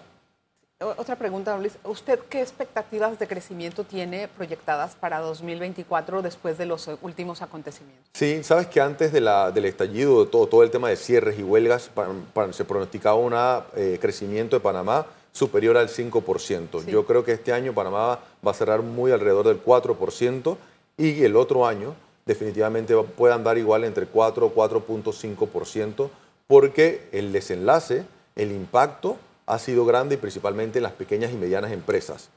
Otra 0.82 1.16
pregunta, 1.16 1.56
Luis. 1.58 1.74
¿Usted 1.84 2.18
qué 2.28 2.40
expectativas 2.40 3.18
de 3.18 3.26
crecimiento 3.26 3.84
tiene 3.84 4.28
proyectadas 4.28 4.94
para 4.94 5.20
2024 5.20 6.22
después 6.22 6.58
de 6.58 6.66
los 6.66 6.88
últimos 7.02 7.42
acontecimientos? 7.42 8.08
Sí, 8.14 8.42
sabes 8.42 8.66
que 8.66 8.80
antes 8.80 9.12
de 9.12 9.20
la, 9.20 9.50
del 9.50 9.66
estallido 9.66 10.24
de 10.24 10.30
todo, 10.30 10.46
todo 10.46 10.62
el 10.62 10.70
tema 10.70 10.88
de 10.88 10.96
cierres 10.96 11.38
y 11.38 11.42
huelgas, 11.42 11.88
para, 11.88 12.10
para, 12.32 12.52
se 12.52 12.64
pronosticaba 12.64 13.16
un 13.16 13.34
eh, 13.76 13.98
crecimiento 14.00 14.56
de 14.56 14.60
Panamá 14.60 15.06
superior 15.32 15.76
al 15.76 15.88
5%. 15.88 16.84
Sí. 16.84 16.90
Yo 16.90 17.06
creo 17.06 17.24
que 17.24 17.32
este 17.32 17.52
año 17.52 17.72
Panamá 17.72 18.18
va 18.46 18.50
a 18.50 18.54
cerrar 18.54 18.82
muy 18.82 19.12
alrededor 19.12 19.46
del 19.46 19.62
4% 19.62 20.56
y 20.98 21.24
el 21.24 21.36
otro 21.36 21.66
año 21.66 21.94
definitivamente 22.26 22.94
puede 23.16 23.34
andar 23.34 23.58
igual 23.58 23.84
entre 23.84 24.06
4 24.06 24.46
o 24.46 24.54
4.5% 24.54 26.10
porque 26.46 27.08
el 27.12 27.32
desenlace, 27.32 28.04
el 28.36 28.52
impacto 28.52 29.16
ha 29.46 29.58
sido 29.58 29.84
grande 29.84 30.14
y 30.14 30.18
principalmente 30.18 30.78
en 30.78 30.82
las 30.84 30.92
pequeñas 30.92 31.32
y 31.32 31.36
medianas 31.36 31.72
empresas. 31.72 32.28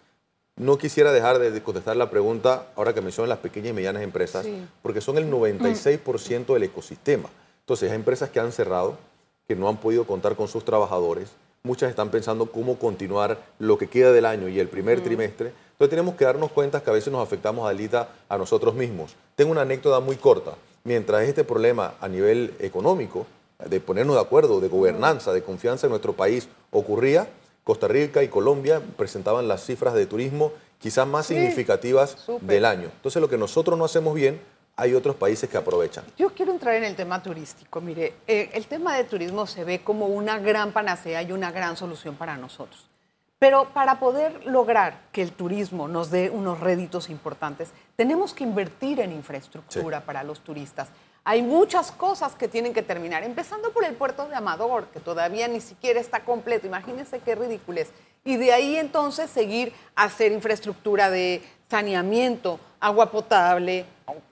No 0.58 0.78
quisiera 0.78 1.12
dejar 1.12 1.40
de 1.40 1.62
contestar 1.62 1.98
la 1.98 2.10
pregunta 2.10 2.68
ahora 2.76 2.94
que 2.94 3.02
mencionan 3.02 3.30
las 3.30 3.40
pequeñas 3.40 3.72
y 3.72 3.74
medianas 3.74 4.04
empresas, 4.04 4.46
Sí. 4.46 4.66
porque 4.82 5.02
son 5.02 5.18
el 5.18 5.30
96% 5.30 6.54
del 6.54 6.64
ecosistema. 6.64 7.30
Entonces, 7.62 7.90
hay 7.90 7.96
empresas 7.96 8.30
que 8.30 8.40
han 8.40 8.52
cerrado, 8.52 8.98
que 9.48 9.56
no 9.56 9.68
han 9.68 9.78
podido 9.78 10.06
contar 10.06 10.36
con 10.36 10.48
sus 10.48 10.64
trabajadores. 10.64 11.32
Muchas 11.64 11.90
están 11.90 12.10
pensando 12.10 12.46
cómo 12.52 12.78
continuar 12.80 13.38
lo 13.60 13.78
que 13.78 13.88
queda 13.88 14.12
del 14.12 14.26
año 14.26 14.48
y 14.48 14.60
el 14.60 14.70
primer 14.70 15.02
trimestre. 15.02 15.48
Entonces, 15.72 15.90
tenemos 15.90 16.16
que 16.16 16.24
darnos 16.26 16.52
cuenta 16.52 16.82
que 16.82 16.90
a 16.90 16.94
veces 16.94 17.12
nos 17.12 17.22
afectamos, 17.22 17.68
Alita, 17.68 18.10
a 18.30 18.38
nosotros 18.38 18.76
mismos. 18.76 19.16
Tengo 19.36 19.52
una 19.52 19.62
anécdota 19.62 20.00
muy 20.00 20.16
corta. 20.16 20.54
Mientras 20.86 21.24
este 21.24 21.44
problema 21.44 21.96
a 22.00 22.08
nivel 22.08 22.54
económico 22.60 23.26
de 23.60 23.80
ponernos 23.80 24.16
de 24.16 24.22
acuerdo, 24.22 24.60
de 24.60 24.68
gobernanza, 24.68 25.34
de 25.34 25.42
confianza 25.44 25.88
en 25.88 25.92
nuestro 25.92 26.14
país 26.14 26.50
ocurría, 26.72 27.28
Costa 27.64 27.88
Rica 27.88 28.22
y 28.22 28.28
Colombia 28.28 28.82
presentaban 28.98 29.48
las 29.48 29.66
cifras 29.66 29.94
de 29.94 30.06
turismo 30.06 30.52
quizás 30.78 31.08
más 31.08 31.26
Sí, 31.26 31.34
significativas 31.36 32.28
del 32.42 32.66
año. 32.66 32.90
Entonces 32.96 33.22
lo 33.22 33.30
que 33.30 33.38
nosotros 33.38 33.78
no 33.78 33.86
hacemos 33.86 34.14
bien, 34.14 34.40
hay 34.76 34.94
otros 34.94 35.16
países 35.16 35.50
que 35.50 35.58
aprovechan. 35.58 36.04
Yo 36.18 36.32
quiero 36.34 36.52
entrar 36.52 36.76
en 36.76 36.84
el 36.84 36.96
tema 36.96 37.24
turístico. 37.24 37.80
Mire, 37.80 38.14
eh, 38.28 38.50
el 38.54 38.68
tema 38.68 38.96
de 38.96 39.06
turismo 39.06 39.48
se 39.48 39.64
ve 39.64 39.82
como 39.82 40.08
una 40.08 40.38
gran 40.38 40.74
panacea 40.74 41.22
y 41.24 41.32
una 41.32 41.52
gran 41.52 41.78
solución 41.78 42.16
para 42.16 42.36
nosotros. 42.38 42.90
Pero 43.40 43.70
para 43.74 44.00
poder 44.00 44.46
lograr 44.46 45.02
que 45.12 45.22
el 45.22 45.32
turismo 45.32 45.88
nos 45.88 46.12
dé 46.12 46.30
unos 46.30 46.60
réditos 46.60 47.10
importantes, 47.10 47.70
tenemos 47.96 48.34
que 48.34 48.44
invertir 48.44 49.00
en 49.00 49.12
infraestructura 49.12 50.02
para 50.02 50.24
los 50.24 50.42
turistas. 50.42 50.90
Hay 51.28 51.42
muchas 51.42 51.92
cosas 51.92 52.36
que 52.36 52.48
tienen 52.48 52.72
que 52.72 52.84
terminar, 52.84 53.24
empezando 53.24 53.72
por 53.72 53.84
el 53.84 53.96
puerto 53.96 54.28
de 54.28 54.36
Amador, 54.36 54.86
que 54.90 55.00
todavía 55.00 55.48
ni 55.48 55.60
siquiera 55.60 56.00
está 56.00 56.24
completo. 56.24 56.68
Imagínense 56.68 57.18
qué 57.20 57.34
ridiculez. 57.34 57.90
Y 58.24 58.38
de 58.38 58.54
ahí 58.54 58.76
entonces 58.76 59.32
seguir 59.32 59.74
a 59.96 60.04
hacer 60.04 60.32
infraestructura 60.32 61.10
de 61.10 61.42
saneamiento, 61.68 62.60
agua 62.80 63.10
potable. 63.10 63.86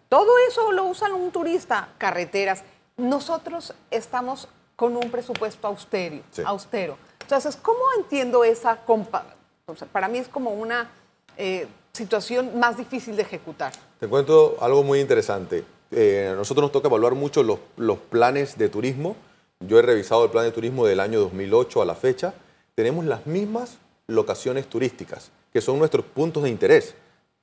Todo 0.07 0.31
eso 0.47 0.71
lo 0.71 0.85
usan 0.85 1.13
un 1.13 1.31
turista, 1.31 1.89
carreteras. 1.97 2.63
Nosotros 2.95 3.73
estamos 3.89 4.47
con 4.75 4.95
un 4.95 5.09
presupuesto 5.09 5.67
austero. 5.67 6.21
Sí. 6.29 6.43
austero. 6.45 6.97
Entonces, 7.21 7.55
¿cómo 7.55 7.79
entiendo 7.97 8.43
esa 8.43 8.77
compa? 8.85 9.25
o 9.65 9.75
sea, 9.75 9.87
para 9.87 10.07
mí 10.07 10.19
es 10.19 10.27
como 10.27 10.51
una 10.51 10.91
eh, 11.37 11.67
situación 11.93 12.59
más 12.59 12.77
difícil 12.77 13.15
de 13.15 13.23
ejecutar. 13.23 13.73
Te 13.99 14.07
cuento 14.07 14.57
algo 14.59 14.83
muy 14.83 14.99
interesante. 14.99 15.63
Eh, 15.95 16.29
a 16.31 16.35
nosotros 16.35 16.63
nos 16.63 16.71
toca 16.71 16.87
evaluar 16.87 17.15
mucho 17.15 17.43
los, 17.43 17.59
los 17.77 17.97
planes 17.97 18.57
de 18.57 18.69
turismo. 18.69 19.15
Yo 19.59 19.79
he 19.79 19.81
revisado 19.81 20.25
el 20.25 20.31
plan 20.31 20.45
de 20.45 20.51
turismo 20.51 20.85
del 20.85 20.99
año 20.99 21.19
2008 21.19 21.81
a 21.81 21.85
la 21.85 21.95
fecha. 21.95 22.33
Tenemos 22.75 23.05
las 23.05 23.25
mismas 23.27 23.77
locaciones 24.07 24.67
turísticas, 24.67 25.31
que 25.51 25.61
son 25.61 25.79
nuestros 25.79 26.05
puntos 26.05 26.43
de 26.43 26.49
interés. 26.49 26.95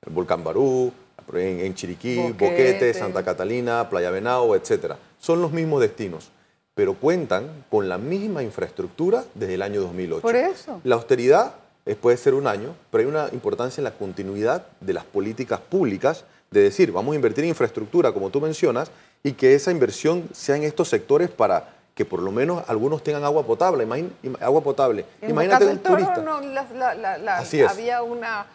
El 0.05 0.13
Volcán 0.13 0.43
Barú, 0.43 0.91
en, 1.33 1.61
en 1.61 1.75
Chiriquí, 1.75 2.17
Boquete. 2.17 2.45
Boquete, 2.45 2.93
Santa 2.93 3.23
Catalina, 3.23 3.89
Playa 3.89 4.11
Venado, 4.11 4.55
etc. 4.55 4.95
Son 5.19 5.41
los 5.41 5.51
mismos 5.51 5.81
destinos, 5.81 6.29
pero 6.75 6.95
cuentan 6.95 7.65
con 7.69 7.87
la 7.87 7.97
misma 7.97 8.43
infraestructura 8.43 9.23
desde 9.33 9.55
el 9.55 9.61
año 9.61 9.81
2008. 9.81 10.21
Por 10.21 10.35
eso. 10.35 10.81
La 10.83 10.95
austeridad 10.95 11.55
puede 11.99 12.17
ser 12.17 12.33
un 12.33 12.47
año, 12.47 12.75
pero 12.89 13.03
hay 13.03 13.09
una 13.09 13.29
importancia 13.33 13.81
en 13.81 13.85
la 13.85 13.91
continuidad 13.91 14.65
de 14.79 14.93
las 14.93 15.03
políticas 15.03 15.59
públicas, 15.59 16.25
de 16.51 16.61
decir, 16.63 16.91
vamos 16.91 17.13
a 17.13 17.15
invertir 17.15 17.45
en 17.45 17.49
infraestructura, 17.51 18.11
como 18.11 18.29
tú 18.29 18.41
mencionas, 18.41 18.91
y 19.23 19.31
que 19.31 19.55
esa 19.55 19.71
inversión 19.71 20.27
sea 20.33 20.57
en 20.57 20.63
estos 20.63 20.89
sectores 20.89 21.29
para 21.29 21.69
que 21.95 22.03
por 22.03 22.21
lo 22.21 22.29
menos 22.31 22.63
algunos 22.67 23.01
tengan 23.03 23.23
agua 23.23 23.43
potable. 23.45 23.85
Imagín- 23.85 24.11
im- 24.21 24.37
agua 24.41 24.61
potable. 24.61 25.05
En 25.21 25.29
Imagínate 25.29 25.63
un 25.63 25.69
del 25.69 25.79
Toro, 25.79 25.95
turista. 25.95 26.17
no, 26.21 26.41
la- 26.41 27.17
la- 27.17 27.37
Así 27.37 27.61
es. 27.61 27.71
había 27.71 28.03
una, 28.03 28.47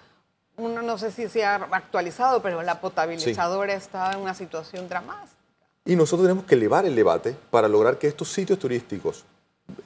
una, 0.58 0.82
no 0.82 0.98
sé 0.98 1.10
si 1.10 1.26
se 1.30 1.44
ha 1.46 1.54
actualizado, 1.54 2.42
pero 2.42 2.62
la 2.62 2.80
potabilizadora 2.82 3.72
estaba 3.74 4.12
en 4.12 4.18
una 4.20 4.34
situación 4.34 4.88
dramática. 4.90 5.32
Y 5.86 5.96
nosotros 5.96 6.26
tenemos 6.28 6.44
que 6.44 6.54
elevar 6.54 6.84
el 6.84 6.94
debate 6.96 7.34
para 7.50 7.66
lograr 7.66 7.96
que 7.98 8.08
estos 8.08 8.30
sitios 8.30 8.58
turísticos 8.58 9.24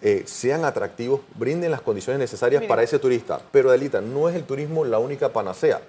eh, 0.02 0.24
sean 0.26 0.64
atractivos, 0.64 1.20
brinden 1.36 1.70
las 1.70 1.80
condiciones 1.80 2.18
necesarias 2.18 2.64
para 2.64 2.82
ese 2.82 2.98
turista. 2.98 3.40
Pero, 3.52 3.68
Adelita, 3.70 4.00
no 4.00 4.28
es 4.28 4.34
el 4.34 4.42
turismo 4.44 4.84
la 4.84 4.98
única 4.98 5.28
panacea. 5.28 5.80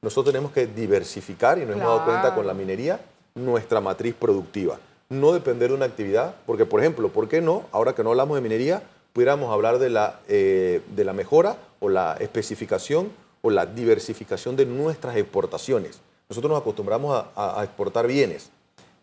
Nosotros 0.00 0.32
tenemos 0.32 0.52
que 0.52 0.66
diversificar, 0.66 1.58
y 1.58 1.62
nos 1.62 1.70
hemos 1.76 1.86
dado 1.88 2.04
cuenta 2.04 2.34
con 2.34 2.46
la 2.46 2.54
minería, 2.54 3.00
nuestra 3.34 3.80
matriz 3.80 4.14
productiva. 4.14 4.78
No 5.08 5.32
depender 5.32 5.70
de 5.70 5.74
una 5.74 5.86
actividad, 5.86 6.36
porque, 6.46 6.66
por 6.66 6.78
ejemplo, 6.80 7.08
¿por 7.08 7.28
qué 7.28 7.40
no, 7.40 7.64
ahora 7.72 7.94
que 7.94 8.04
no 8.04 8.10
hablamos 8.10 8.36
de 8.36 8.40
minería, 8.40 8.82
pudiéramos 9.12 9.52
hablar 9.52 9.78
de 9.80 9.90
la, 9.90 10.20
eh, 10.28 10.82
de 10.94 11.04
la 11.04 11.12
mejora 11.12 11.56
o 11.80 11.88
la 11.88 12.16
especificación 12.20 13.10
o 13.42 13.50
la 13.50 13.66
diversificación 13.66 14.54
de 14.54 14.66
nuestras 14.66 15.16
exportaciones? 15.16 16.00
Nosotros 16.28 16.50
nos 16.52 16.60
acostumbramos 16.60 17.24
a- 17.34 17.64
exportar 17.64 18.06
bienes. 18.06 18.50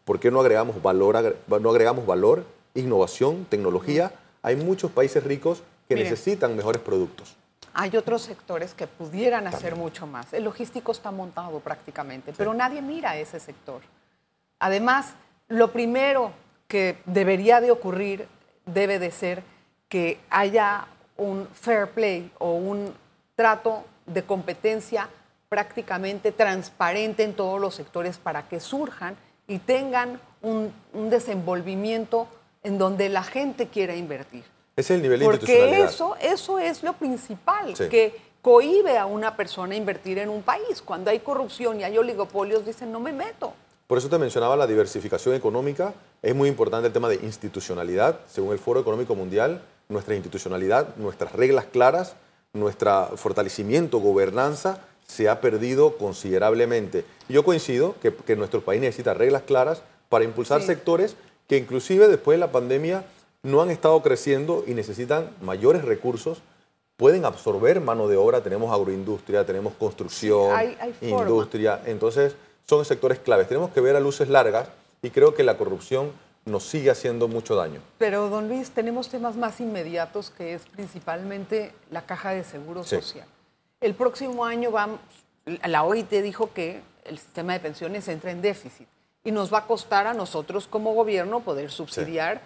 ¿Por 0.05 0.19
qué 0.19 0.31
no 0.31 0.39
agregamos 0.39 0.81
valor, 0.81 1.15
agre- 1.17 1.35
no 1.59 1.69
agregamos 1.71 2.05
valor, 2.05 2.45
innovación, 2.73 3.45
tecnología? 3.49 4.13
Hay 4.43 4.55
muchos 4.55 4.91
países 4.91 5.23
ricos 5.23 5.61
que 5.89 5.95
necesitan 6.03 6.55
mejores 6.55 6.81
productos. 6.81 7.35
Hay 7.77 7.97
otros 7.97 8.21
sectores 8.21 8.73
que 8.73 8.87
pudieran 8.87 9.47
hacer 9.47 9.75
mucho 9.75 10.07
más. 10.07 10.31
El 10.31 10.45
logístico 10.45 10.93
está 10.93 11.11
montado 11.11 11.59
prácticamente, 11.59 12.31
pero 12.31 12.53
nadie 12.53 12.81
mira 12.81 13.11
a 13.11 13.17
ese 13.17 13.37
sector. 13.37 13.81
Además, 14.59 15.15
lo 15.49 15.73
primero 15.73 16.31
que 16.69 16.97
debería 17.05 17.59
de 17.59 17.71
ocurrir 17.71 18.29
debe 18.65 18.97
de 18.97 19.11
ser 19.11 19.43
que 19.89 20.21
haya 20.29 20.87
un 21.17 21.49
fair 21.49 21.89
play 21.89 22.31
o 22.39 22.53
un 22.53 22.93
trato 23.35 23.83
de 24.05 24.23
competencia 24.23 25.09
prácticamente 25.49 26.31
transparente 26.31 27.23
en 27.23 27.33
todos 27.33 27.59
los 27.59 27.75
sectores 27.75 28.17
para 28.17 28.47
que 28.47 28.61
surjan 28.61 29.17
y 29.49 29.59
tengan 29.59 30.21
un, 30.41 30.73
un 30.93 31.09
desenvolvimiento 31.09 32.29
en 32.63 32.77
donde 32.77 33.09
la 33.09 33.23
gente 33.23 33.67
quiera 33.67 33.95
invertir. 33.97 34.54
Es 34.75 34.91
el 34.91 35.01
nivel 35.01 35.19
de 35.19 35.25
Porque 35.25 35.81
eso, 35.83 36.15
eso 36.21 36.59
es 36.59 36.83
lo 36.83 36.93
principal, 36.93 37.75
Sí. 37.77 37.87
que 37.87 38.13
cohíbe 38.41 38.97
a 38.97 39.05
una 39.05 39.35
persona 39.37 39.73
a 39.73 39.77
invertir 39.77 40.17
en 40.19 40.29
un 40.29 40.43
país. 40.43 40.81
Cuando 40.83 41.09
hay 41.09 41.19
corrupción 41.19 41.79
y 41.79 41.83
hay 41.85 41.97
oligopolios, 41.97 42.65
dicen, 42.65 42.91
no 42.91 42.99
me 42.99 43.13
meto. 43.13 43.53
Por 43.87 43.97
eso 43.97 44.09
te 44.09 44.17
mencionaba 44.17 44.55
la 44.57 44.67
diversificación 44.67 45.33
económica. 45.35 45.93
Es 46.21 46.35
muy 46.35 46.49
importante 46.49 46.87
el 46.87 46.93
tema 46.93 47.07
de 47.07 47.15
institucionalidad. 47.15 48.19
Según 48.27 48.51
el 48.51 48.59
Foro 48.59 48.79
Económico 48.79 49.15
Mundial, 49.15 49.61
nuestra 49.89 50.15
institucionalidad, 50.15 50.95
nuestras 50.97 51.31
reglas 51.31 51.65
claras, 51.71 52.15
nuestro 52.53 53.15
fortalecimiento, 53.15 53.99
gobernanza, 53.99 54.79
se 55.07 55.29
ha 55.29 55.39
perdido 55.39 55.97
considerablemente. 55.97 57.05
Yo 57.29 57.43
coincido 57.45 57.95
que, 58.01 58.13
que 58.13 58.35
nuestro 58.35 58.61
país 58.61 58.81
necesita 58.81 59.13
reglas 59.13 59.43
claras 59.43 59.83
para 60.09 60.25
impulsar 60.25 60.61
Sí. 60.61 60.67
sectores 60.67 61.15
que 61.47 61.57
inclusive 61.57 62.07
después 62.07 62.35
de 62.35 62.39
la 62.39 62.51
pandemia 62.51 63.03
no 63.45 63.61
han 63.61 63.69
estado 63.69 64.01
creciendo 64.01 64.63
y 64.65 64.73
necesitan 64.73 65.29
mayores 65.41 65.85
recursos, 65.85 66.41
pueden 66.97 67.25
absorber 67.25 67.79
mano 67.79 68.07
de 68.07 68.17
obra. 68.17 68.41
Tenemos 68.41 68.73
agroindustria, 68.73 69.45
tenemos 69.45 69.73
construcción, 69.75 70.49
Sí, 70.49 70.55
hay- 70.55 70.77
hay 70.81 70.93
forma. 70.93 71.21
industria. 71.29 71.81
Entonces, 71.85 72.35
son 72.67 72.83
sectores 72.85 73.19
claves. 73.19 73.47
Tenemos 73.47 73.69
que 73.71 73.81
ver 73.81 73.95
a 73.95 73.99
luces 73.99 74.29
largas 74.29 74.67
y 75.03 75.11
creo 75.11 75.35
que 75.35 75.43
la 75.43 75.57
corrupción 75.57 76.11
nos 76.45 76.63
sigue 76.63 76.89
haciendo 76.89 77.27
mucho 77.27 77.55
daño. 77.55 77.81
Pero, 77.99 78.29
don 78.29 78.47
Luis, 78.47 78.71
tenemos 78.71 79.09
temas 79.09 79.35
más 79.35 79.59
inmediatos 79.61 80.31
que 80.31 80.55
es 80.55 80.63
principalmente 80.65 81.71
la 81.91 82.05
caja 82.05 82.31
de 82.31 82.43
seguro 82.43 82.83
social. 82.83 83.27
El 83.79 83.93
próximo 83.93 84.43
año 84.45 84.71
vamos, 84.71 84.99
la 85.45 85.83
OIT 85.83 86.09
dijo 86.23 86.51
que 86.53 86.81
el 87.03 87.19
sistema 87.19 87.53
de 87.53 87.59
pensiones 87.59 88.07
entra 88.07 88.31
en 88.31 88.41
déficit 88.41 88.87
y 89.23 89.31
nos 89.31 89.53
va 89.53 89.59
a 89.59 89.65
costar 89.67 90.07
a 90.07 90.13
nosotros 90.13 90.67
como 90.67 90.93
gobierno 90.95 91.41
poder 91.41 91.69
subsidiar, 91.71 92.41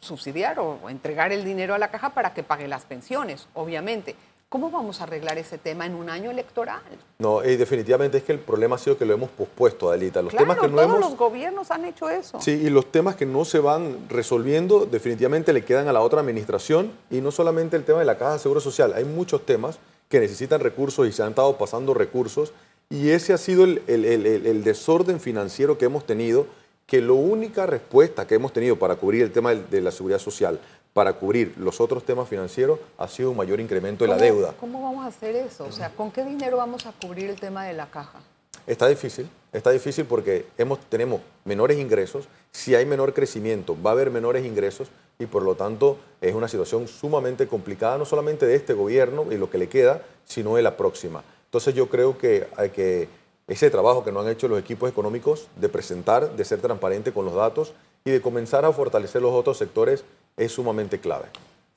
subsidiar 0.00 0.58
o 0.58 0.88
entregar 0.88 1.32
el 1.32 1.44
dinero 1.44 1.74
a 1.74 1.78
la 1.78 1.90
caja 1.90 2.10
para 2.10 2.34
que 2.34 2.42
pague 2.42 2.68
las 2.68 2.84
pensiones, 2.84 3.46
obviamente. 3.54 4.16
¿Cómo 4.54 4.70
vamos 4.70 5.00
a 5.00 5.02
arreglar 5.02 5.36
ese 5.36 5.58
tema 5.58 5.84
en 5.84 5.96
un 5.96 6.08
año 6.08 6.30
electoral? 6.30 6.80
No, 7.18 7.44
y 7.44 7.56
definitivamente 7.56 8.18
es 8.18 8.22
que 8.22 8.30
el 8.30 8.38
problema 8.38 8.76
ha 8.76 8.78
sido 8.78 8.96
que 8.96 9.04
lo 9.04 9.12
hemos 9.12 9.28
pospuesto, 9.30 9.90
Adelita. 9.90 10.22
Los 10.22 10.32
temas 10.32 10.58
que 10.58 10.68
no 10.68 10.76
todos 10.76 11.00
los 11.00 11.16
gobiernos 11.16 11.72
han 11.72 11.84
hecho 11.84 12.08
eso. 12.08 12.40
Sí, 12.40 12.52
y 12.52 12.70
los 12.70 12.92
temas 12.92 13.16
que 13.16 13.26
no 13.26 13.44
se 13.44 13.58
van 13.58 14.08
resolviendo 14.08 14.86
definitivamente 14.86 15.52
le 15.52 15.64
quedan 15.64 15.88
a 15.88 15.92
la 15.92 16.02
otra 16.02 16.20
administración 16.20 16.92
y 17.10 17.20
no 17.20 17.32
solamente 17.32 17.76
el 17.76 17.82
tema 17.82 17.98
de 17.98 18.04
la 18.04 18.16
Caja 18.16 18.34
de 18.34 18.38
Seguro 18.38 18.60
Social. 18.60 18.92
Hay 18.94 19.04
muchos 19.04 19.44
temas 19.44 19.80
que 20.08 20.20
necesitan 20.20 20.60
recursos 20.60 21.08
y 21.08 21.10
se 21.10 21.24
han 21.24 21.30
estado 21.30 21.58
pasando 21.58 21.92
recursos 21.92 22.52
y 22.90 23.10
ese 23.10 23.32
ha 23.32 23.38
sido 23.38 23.64
el, 23.64 23.82
el 23.88 24.62
desorden 24.62 25.18
financiero 25.18 25.78
que 25.78 25.86
hemos 25.86 26.06
tenido 26.06 26.46
que 26.86 27.00
la 27.00 27.12
única 27.12 27.66
respuesta 27.66 28.26
que 28.26 28.34
hemos 28.34 28.52
tenido 28.52 28.78
para 28.78 28.96
cubrir 28.96 29.22
el 29.22 29.32
tema 29.32 29.54
de 29.54 29.80
la 29.80 29.90
seguridad 29.90 30.18
social, 30.18 30.60
para 30.92 31.14
cubrir 31.14 31.54
los 31.58 31.80
otros 31.80 32.04
temas 32.04 32.28
financieros, 32.28 32.78
ha 32.98 33.08
sido 33.08 33.30
un 33.30 33.36
mayor 33.36 33.60
incremento 33.60 34.04
de 34.04 34.10
la 34.10 34.16
deuda. 34.16 34.54
¿Cómo 34.60 34.82
vamos 34.82 35.04
a 35.04 35.08
hacer 35.08 35.34
eso? 35.34 35.64
O 35.64 35.72
sea, 35.72 35.90
¿con 35.90 36.12
qué 36.12 36.24
dinero 36.24 36.56
vamos 36.58 36.86
a 36.86 36.92
cubrir 36.92 37.30
el 37.30 37.40
tema 37.40 37.64
de 37.66 37.72
la 37.72 37.90
caja? 37.90 38.20
Está 38.66 38.86
difícil, 38.86 39.28
está 39.52 39.70
difícil 39.70 40.04
porque 40.04 40.46
hemos, 40.56 40.78
tenemos 40.88 41.20
menores 41.44 41.78
ingresos, 41.78 42.28
si 42.50 42.74
hay 42.74 42.86
menor 42.86 43.12
crecimiento 43.12 43.76
va 43.82 43.90
a 43.90 43.92
haber 43.92 44.10
menores 44.10 44.46
ingresos 44.46 44.88
y 45.18 45.26
por 45.26 45.42
lo 45.42 45.54
tanto 45.54 45.98
es 46.20 46.34
una 46.34 46.48
situación 46.48 46.88
sumamente 46.88 47.46
complicada, 47.46 47.98
no 47.98 48.04
solamente 48.04 48.46
de 48.46 48.54
este 48.54 48.72
gobierno 48.72 49.26
y 49.30 49.36
lo 49.36 49.50
que 49.50 49.58
le 49.58 49.68
queda, 49.68 50.02
sino 50.24 50.56
de 50.56 50.62
la 50.62 50.76
próxima. 50.76 51.22
Entonces 51.46 51.74
yo 51.74 51.88
creo 51.88 52.16
que 52.16 52.46
hay 52.56 52.70
que 52.70 53.08
ese 53.46 53.70
trabajo 53.70 54.04
que 54.04 54.12
no 54.12 54.20
han 54.20 54.28
hecho 54.28 54.48
los 54.48 54.58
equipos 54.58 54.90
económicos 54.90 55.48
de 55.56 55.68
presentar, 55.68 56.34
de 56.34 56.44
ser 56.44 56.60
transparente 56.60 57.12
con 57.12 57.24
los 57.24 57.34
datos 57.34 57.74
y 58.04 58.10
de 58.10 58.20
comenzar 58.20 58.64
a 58.64 58.72
fortalecer 58.72 59.22
los 59.22 59.32
otros 59.32 59.58
sectores 59.58 60.04
es 60.36 60.52
sumamente 60.52 60.98
clave. 60.98 61.26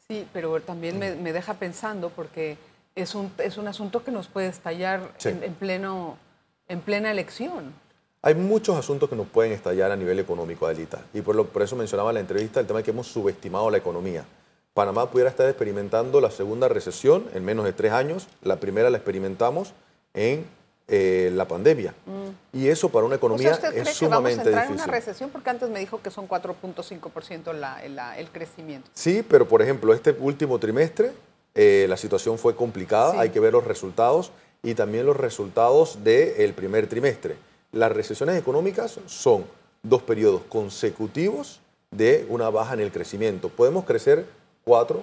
Sí, 0.08 0.26
pero 0.32 0.62
también 0.62 1.00
me, 1.00 1.34
deja 1.34 1.56
pensando 1.56 2.10
porque 2.10 2.58
es 2.96 3.14
un, 3.14 3.32
es 3.40 3.58
un 3.58 3.68
asunto 3.68 4.04
que 4.04 4.12
nos 4.12 4.28
puede 4.28 4.48
estallar 4.48 5.12
en, 5.24 5.54
pleno, 5.56 6.18
en 6.70 6.80
plena 6.80 7.12
elección. 7.12 7.74
Hay 8.22 8.36
muchos 8.36 8.78
asuntos 8.78 9.10
que 9.10 9.16
nos 9.16 9.28
pueden 9.28 9.52
estallar 9.52 9.92
a 9.92 9.96
nivel 9.96 10.20
económico, 10.20 10.66
Adelita, 10.66 11.02
y 11.14 11.22
por, 11.22 11.36
lo, 11.36 11.46
por 11.46 11.62
eso 11.62 11.76
mencionaba 11.76 12.10
en 12.12 12.16
la 12.16 12.22
entrevista 12.22 12.60
el 12.60 12.68
tema 12.68 12.80
de 12.80 12.84
que 12.84 12.92
hemos 12.92 13.08
subestimado 13.08 13.70
la 13.70 13.78
economía. 13.78 14.26
Panamá 14.74 15.10
pudiera 15.10 15.30
estar 15.30 15.48
experimentando 15.48 16.22
la 16.22 16.32
segunda 16.32 16.68
recesión 16.68 17.26
en 17.34 17.44
menos 17.44 17.66
de 17.66 17.74
tres 17.74 17.92
años, 17.92 18.28
la 18.42 18.58
primera 18.58 18.90
la 18.90 18.98
experimentamos 18.98 19.74
en 20.14 20.46
eh, 20.88 21.32
la 21.34 21.48
pandemia. 21.48 21.94
Mm. 22.06 22.58
Y 22.58 22.68
eso 22.68 22.90
para 22.90 23.06
una 23.06 23.16
economía 23.16 23.52
usted 23.52 23.70
cree 23.70 23.82
es 23.82 23.90
sumamente 23.90 24.44
que 24.44 24.50
vamos 24.50 24.62
a 24.62 24.64
entrar 24.64 24.66
en 24.68 24.74
una 24.74 24.86
recesión 24.86 25.30
porque 25.30 25.50
antes 25.50 25.70
me 25.70 25.80
dijo 25.80 26.02
que 26.02 26.10
son 26.10 26.28
4.5% 26.28 28.16
el 28.18 28.30
crecimiento. 28.30 28.90
Sí, 28.94 29.24
pero 29.28 29.48
por 29.48 29.62
ejemplo, 29.62 29.94
este 29.94 30.12
último 30.12 30.58
trimestre 30.60 31.12
eh, 31.60 31.88
la 31.90 31.98
situación 31.98 32.38
fue 32.38 32.56
complicada, 32.56 33.20
hay 33.20 33.32
que 33.32 33.40
ver 33.40 33.54
los 33.54 33.64
resultados 33.64 34.32
y 34.62 34.76
también 34.76 35.08
los 35.08 35.18
resultados 35.18 36.04
del 36.04 36.54
primer 36.54 36.88
trimestre. 36.88 37.36
Las 37.72 37.92
recesiones 37.92 38.38
económicas 38.38 39.00
son 39.08 39.44
dos 39.82 40.04
periodos 40.04 40.44
consecutivos 40.50 41.60
de 41.90 42.28
una 42.30 42.52
baja 42.52 42.76
en 42.76 42.82
el 42.82 42.92
crecimiento. 42.92 43.50
Podemos 43.50 43.86
crecer 43.86 44.28
4, 44.66 45.02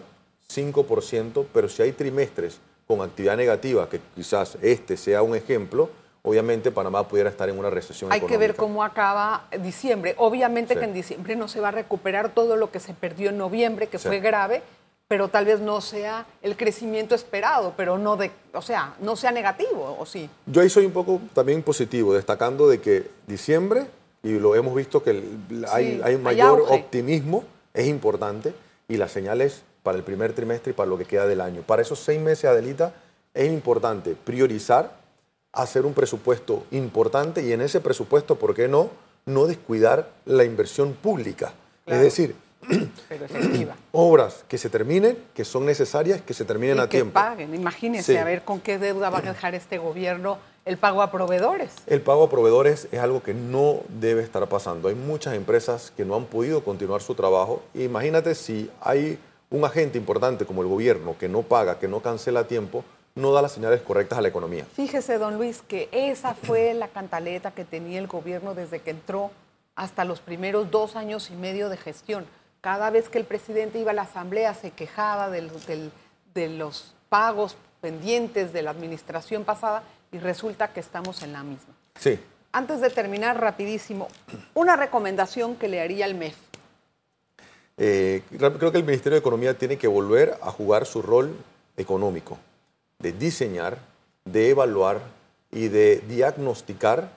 5%, 0.49 1.45
pero 1.53 1.69
si 1.69 1.83
hay 1.83 1.91
trimestres 1.91 2.61
con 2.87 3.01
actividad 3.01 3.37
negativa, 3.37 3.89
que 3.89 4.01
quizás 4.15 4.59
este 4.61 4.97
sea 4.97 5.23
un 5.23 5.35
ejemplo, 5.35 5.89
obviamente 6.23 6.71
Panamá 6.71 7.07
pudiera 7.07 7.31
estar 7.31 7.49
en 7.49 7.59
una 7.59 7.71
recesión 7.71 8.13
Hay 8.13 8.21
que 8.21 8.37
ver 8.37 8.55
cómo 8.55 8.83
acaba 8.83 9.47
diciembre. 9.61 10.15
Obviamente 10.19 10.77
que 10.77 10.85
en 10.85 10.95
diciembre 10.95 11.37
no 11.37 11.49
se 11.49 11.61
va 11.61 11.69
a 11.69 11.73
recuperar 11.73 12.35
todo 12.35 12.57
lo 12.57 12.71
que 12.71 12.81
se 12.81 12.95
perdió 12.95 13.31
en 13.31 13.39
noviembre, 13.39 13.87
que 13.87 13.99
fue 13.99 14.21
grave, 14.21 14.63
pero 15.09 15.29
tal 15.29 15.45
vez 15.45 15.61
no 15.61 15.81
sea 15.81 16.27
el 16.43 16.57
crecimiento 16.57 17.15
esperado, 17.15 17.75
pero 17.77 17.99
no 17.99 18.17
de, 18.17 18.31
o 18.53 18.63
sea, 18.63 18.95
no 19.01 19.17
sea 19.17 19.33
negativo, 19.33 19.97
¿o 19.99 20.07
sí? 20.07 20.29
Yo 20.47 20.63
ahí 20.63 20.71
soy 20.71 20.87
un 20.87 20.93
poco 20.93 21.21
también 21.35 21.63
positivo, 21.63 22.15
destacando 22.15 22.69
de 22.69 22.81
que 22.81 23.11
diciembre, 23.27 23.87
y 24.23 24.39
lo 24.39 24.55
hemos 24.55 24.75
visto 24.75 25.03
que 25.03 25.23
hay, 25.71 26.01
hay, 26.03 26.17
mayor 26.17 26.65
optimismo, 26.71 27.45
es 27.75 27.87
importante, 27.87 28.55
y 28.89 28.97
las 28.97 29.13
señales 29.13 29.63
para 29.85 29.99
el 29.99 30.03
primer 30.03 30.33
trimestre 30.33 30.71
y 30.71 30.75
para 30.75 30.89
lo 30.89 30.99
que 30.99 31.05
queda 31.05 31.27
del 31.27 31.43
año. 31.43 31.63
Para 31.63 31.83
esos 31.83 32.01
seis 32.01 32.19
meses, 32.19 32.47
Adelita, 32.47 32.95
es 33.35 33.53
importante 33.53 34.17
priorizar, 34.17 34.97
hacer 35.53 35.85
un 35.85 35.93
presupuesto 35.93 36.65
importante 36.71 37.43
y 37.43 37.53
en 37.53 37.61
ese 37.61 37.81
presupuesto, 37.81 38.37
¿por 38.37 38.55
qué 38.55 38.67
no? 38.67 38.91
No 39.27 39.47
descuidar 39.47 40.11
la 40.25 40.45
inversión 40.45 40.95
pública. 40.95 41.53
Es 41.85 42.01
decir, 42.01 42.35
obras 43.93 44.45
que 44.49 44.57
se 44.57 44.71
terminen, 44.71 45.19
que 45.35 45.45
son 45.45 45.67
necesarias, 45.67 46.23
que 46.23 46.33
se 46.33 46.47
terminen 46.47 46.81
a 46.81 46.89
tiempo. 46.89 47.11
Que 47.11 47.27
paguen. 47.27 47.55
Imagínense 47.55 48.19
a 48.19 48.25
ver 48.25 48.43
con 48.43 48.61
qué 48.61 48.79
deuda 48.79 49.11
va 49.11 49.19
a 49.19 49.23
dejar 49.23 49.55
este 49.55 49.77
gobierno 49.77 50.39
el 50.65 50.79
pago 50.79 51.03
a 51.03 51.11
proveedores. 51.11 51.73
El 51.87 52.01
pago 52.01 52.25
a 52.25 52.31
proveedores 52.31 52.89
es 52.91 53.01
algo 53.01 53.23
que 53.23 53.35
no 53.35 53.81
debe 54.01 54.23
estar 54.23 54.49
pasando. 54.49 54.89
Hay 54.89 54.95
muchas 54.95 55.35
empresas 55.35 55.93
que 55.95 56.07
no 56.07 56.17
han 56.17 56.25
podido 56.25 56.65
continuar 56.65 57.03
su 57.03 57.15
trabajo. 57.15 57.63
Imagínate 57.75 58.35
si 58.35 58.71
hay 58.81 59.19
un 59.55 59.65
agente 59.65 59.99
importante 59.99 60.47
como 60.47 60.63
el 60.63 60.69
gobierno 60.69 61.17
que 61.17 61.29
no 61.29 61.43
paga, 61.43 61.79
que 61.79 61.87
no 61.87 62.01
cancela 62.01 62.41
a 62.41 62.47
tiempo, 62.49 62.85
no 63.15 63.33
da 63.33 63.41
las 63.41 63.53
señales 63.53 63.83
correctas 63.83 64.19
a 64.19 64.21
la 64.21 64.27
economía. 64.27 64.67
Fíjese, 64.75 65.17
don 65.17 65.37
Luis, 65.37 65.63
que 65.63 65.89
esa 65.93 66.35
fue 66.35 66.75
la 66.75 66.89
cantaleta 66.89 67.53
que 67.53 67.65
tenía 67.65 68.01
el 68.01 68.09
gobierno 68.09 68.55
desde 68.55 68.81
que 68.81 68.91
entró 68.91 69.31
hasta 69.77 70.05
los 70.05 70.21
primeros 70.21 70.73
dos 70.73 70.97
años 70.97 71.31
y 71.31 71.37
medio 71.37 71.69
de 71.69 71.77
gestión. 71.77 72.27
Cada 72.61 72.91
vez 72.91 73.09
que 73.09 73.19
el 73.19 73.25
presidente 73.27 73.79
iba 73.79 73.93
a 73.93 73.95
la 73.95 74.03
asamblea 74.03 74.55
se 74.55 74.73
quejaba 74.73 75.31
de 75.31 75.43
los, 75.43 75.67
de 75.67 76.49
los 76.49 76.97
pagos 77.09 77.57
pendientes 77.81 78.53
de 78.53 78.63
la 78.63 78.73
administración 78.73 79.45
pasada 79.45 79.85
y 80.11 80.19
resulta 80.19 80.73
que 80.73 80.81
estamos 80.81 81.23
en 81.23 81.33
la 81.33 81.45
misma. 81.45 81.75
Sí. 82.01 82.19
Antes 82.51 82.81
de 82.81 82.91
terminar, 82.91 83.41
rapidísimo, 83.41 84.09
una 84.55 84.75
recomendación 84.75 85.55
que 85.55 85.69
le 85.69 85.81
haría 85.81 86.07
al 86.07 86.17
MEF. 86.17 86.37
Eh, 87.77 88.23
creo 88.31 88.71
que 88.71 88.79
el 88.79 88.85
Ministerio 88.85 89.15
de 89.15 89.21
Economía 89.21 89.59
tiene 89.59 89.77
que 89.77 89.89
volver 89.89 90.39
a 90.43 90.51
jugar 90.51 90.87
su 90.87 91.03
rol 91.03 91.35
económico, 91.77 92.39
de 92.99 93.13
diseñar, 93.13 93.79
de 94.25 94.51
evaluar 94.51 95.01
y 95.51 95.69
de 95.69 96.03
diagnosticar 96.09 97.11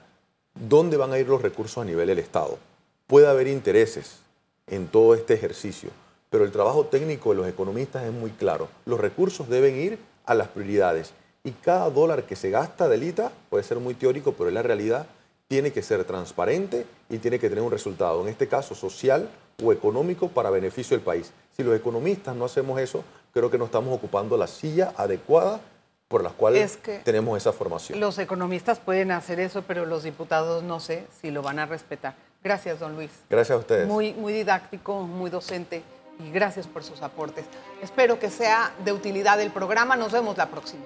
dónde 0.55 0.97
van 0.97 1.13
a 1.13 1.19
ir 1.19 1.27
los 1.27 1.41
recursos 1.41 1.81
a 1.81 1.85
nivel 1.85 2.07
del 2.07 2.19
Estado. 2.19 2.57
Puede 3.05 3.27
haber 3.27 3.47
intereses 3.47 4.19
en 4.65 4.87
todo 4.87 5.13
este 5.13 5.33
ejercicio, 5.33 5.91
pero 6.29 6.43
el 6.43 6.51
trabajo 6.51 6.85
técnico 6.85 7.29
de 7.29 7.37
los 7.37 7.47
economistas 7.47 8.03
es 8.03 8.11
muy 8.11 8.31
claro. 8.31 8.67
Los 8.85 8.99
recursos 8.99 9.47
deben 9.47 9.75
ir 9.75 9.99
a 10.25 10.33
las 10.33 10.47
prioridades 10.49 11.13
y 11.43 11.51
cada 11.51 11.89
dólar 11.89 12.23
que 12.23 12.35
se 12.35 12.49
gasta 12.49 12.89
de 12.89 12.97
ITA 12.97 13.31
puede 13.49 13.63
ser 13.63 13.77
muy 13.77 13.93
teórico, 13.93 14.33
pero 14.33 14.49
en 14.49 14.55
la 14.55 14.63
realidad 14.63 15.07
tiene 15.47 15.71
que 15.71 15.81
ser 15.81 16.03
transparente 16.03 16.85
y 17.09 17.17
tiene 17.17 17.39
que 17.39 17.49
tener 17.49 17.63
un 17.63 17.71
resultado, 17.71 18.21
en 18.21 18.27
este 18.27 18.47
caso 18.47 18.75
social 18.75 19.29
o 19.63 19.71
económico 19.71 20.27
para 20.29 20.49
beneficio 20.49 20.97
del 20.97 21.03
país. 21.03 21.31
Si 21.55 21.63
los 21.63 21.75
economistas 21.75 22.35
no 22.35 22.45
hacemos 22.45 22.79
eso, 22.79 23.03
creo 23.33 23.49
que 23.49 23.57
no 23.57 23.65
estamos 23.65 23.95
ocupando 23.95 24.37
la 24.37 24.47
silla 24.47 24.93
adecuada 24.97 25.59
por 26.07 26.23
la 26.23 26.29
cual 26.29 26.55
tenemos 27.03 27.37
esa 27.37 27.51
formación. 27.51 27.99
Los 27.99 28.17
economistas 28.17 28.79
pueden 28.79 29.11
hacer 29.11 29.39
eso, 29.39 29.63
pero 29.63 29.85
los 29.85 30.03
diputados 30.03 30.63
no 30.63 30.79
sé 30.79 31.05
si 31.21 31.31
lo 31.31 31.41
van 31.41 31.59
a 31.59 31.65
respetar. 31.65 32.15
Gracias, 32.43 32.79
don 32.79 32.95
Luis. 32.95 33.11
Gracias 33.29 33.55
a 33.55 33.59
ustedes. 33.59 33.87
Muy, 33.87 34.13
muy 34.13 34.31
didáctico, 34.31 35.01
muy 35.01 35.29
docente 35.29 35.83
y 36.19 36.31
gracias 36.31 36.67
por 36.67 36.83
sus 36.83 37.01
aportes. 37.01 37.45
Espero 37.81 38.19
que 38.19 38.29
sea 38.29 38.73
de 38.85 38.93
utilidad 38.93 39.41
el 39.41 39.51
programa. 39.51 39.95
Nos 39.95 40.11
vemos 40.11 40.37
la 40.37 40.47
próxima. 40.47 40.83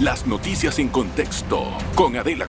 Las 0.00 0.28
noticias 0.28 0.78
en 0.78 0.90
contexto 0.90 1.76
con 1.96 2.14
Adela 2.16 2.46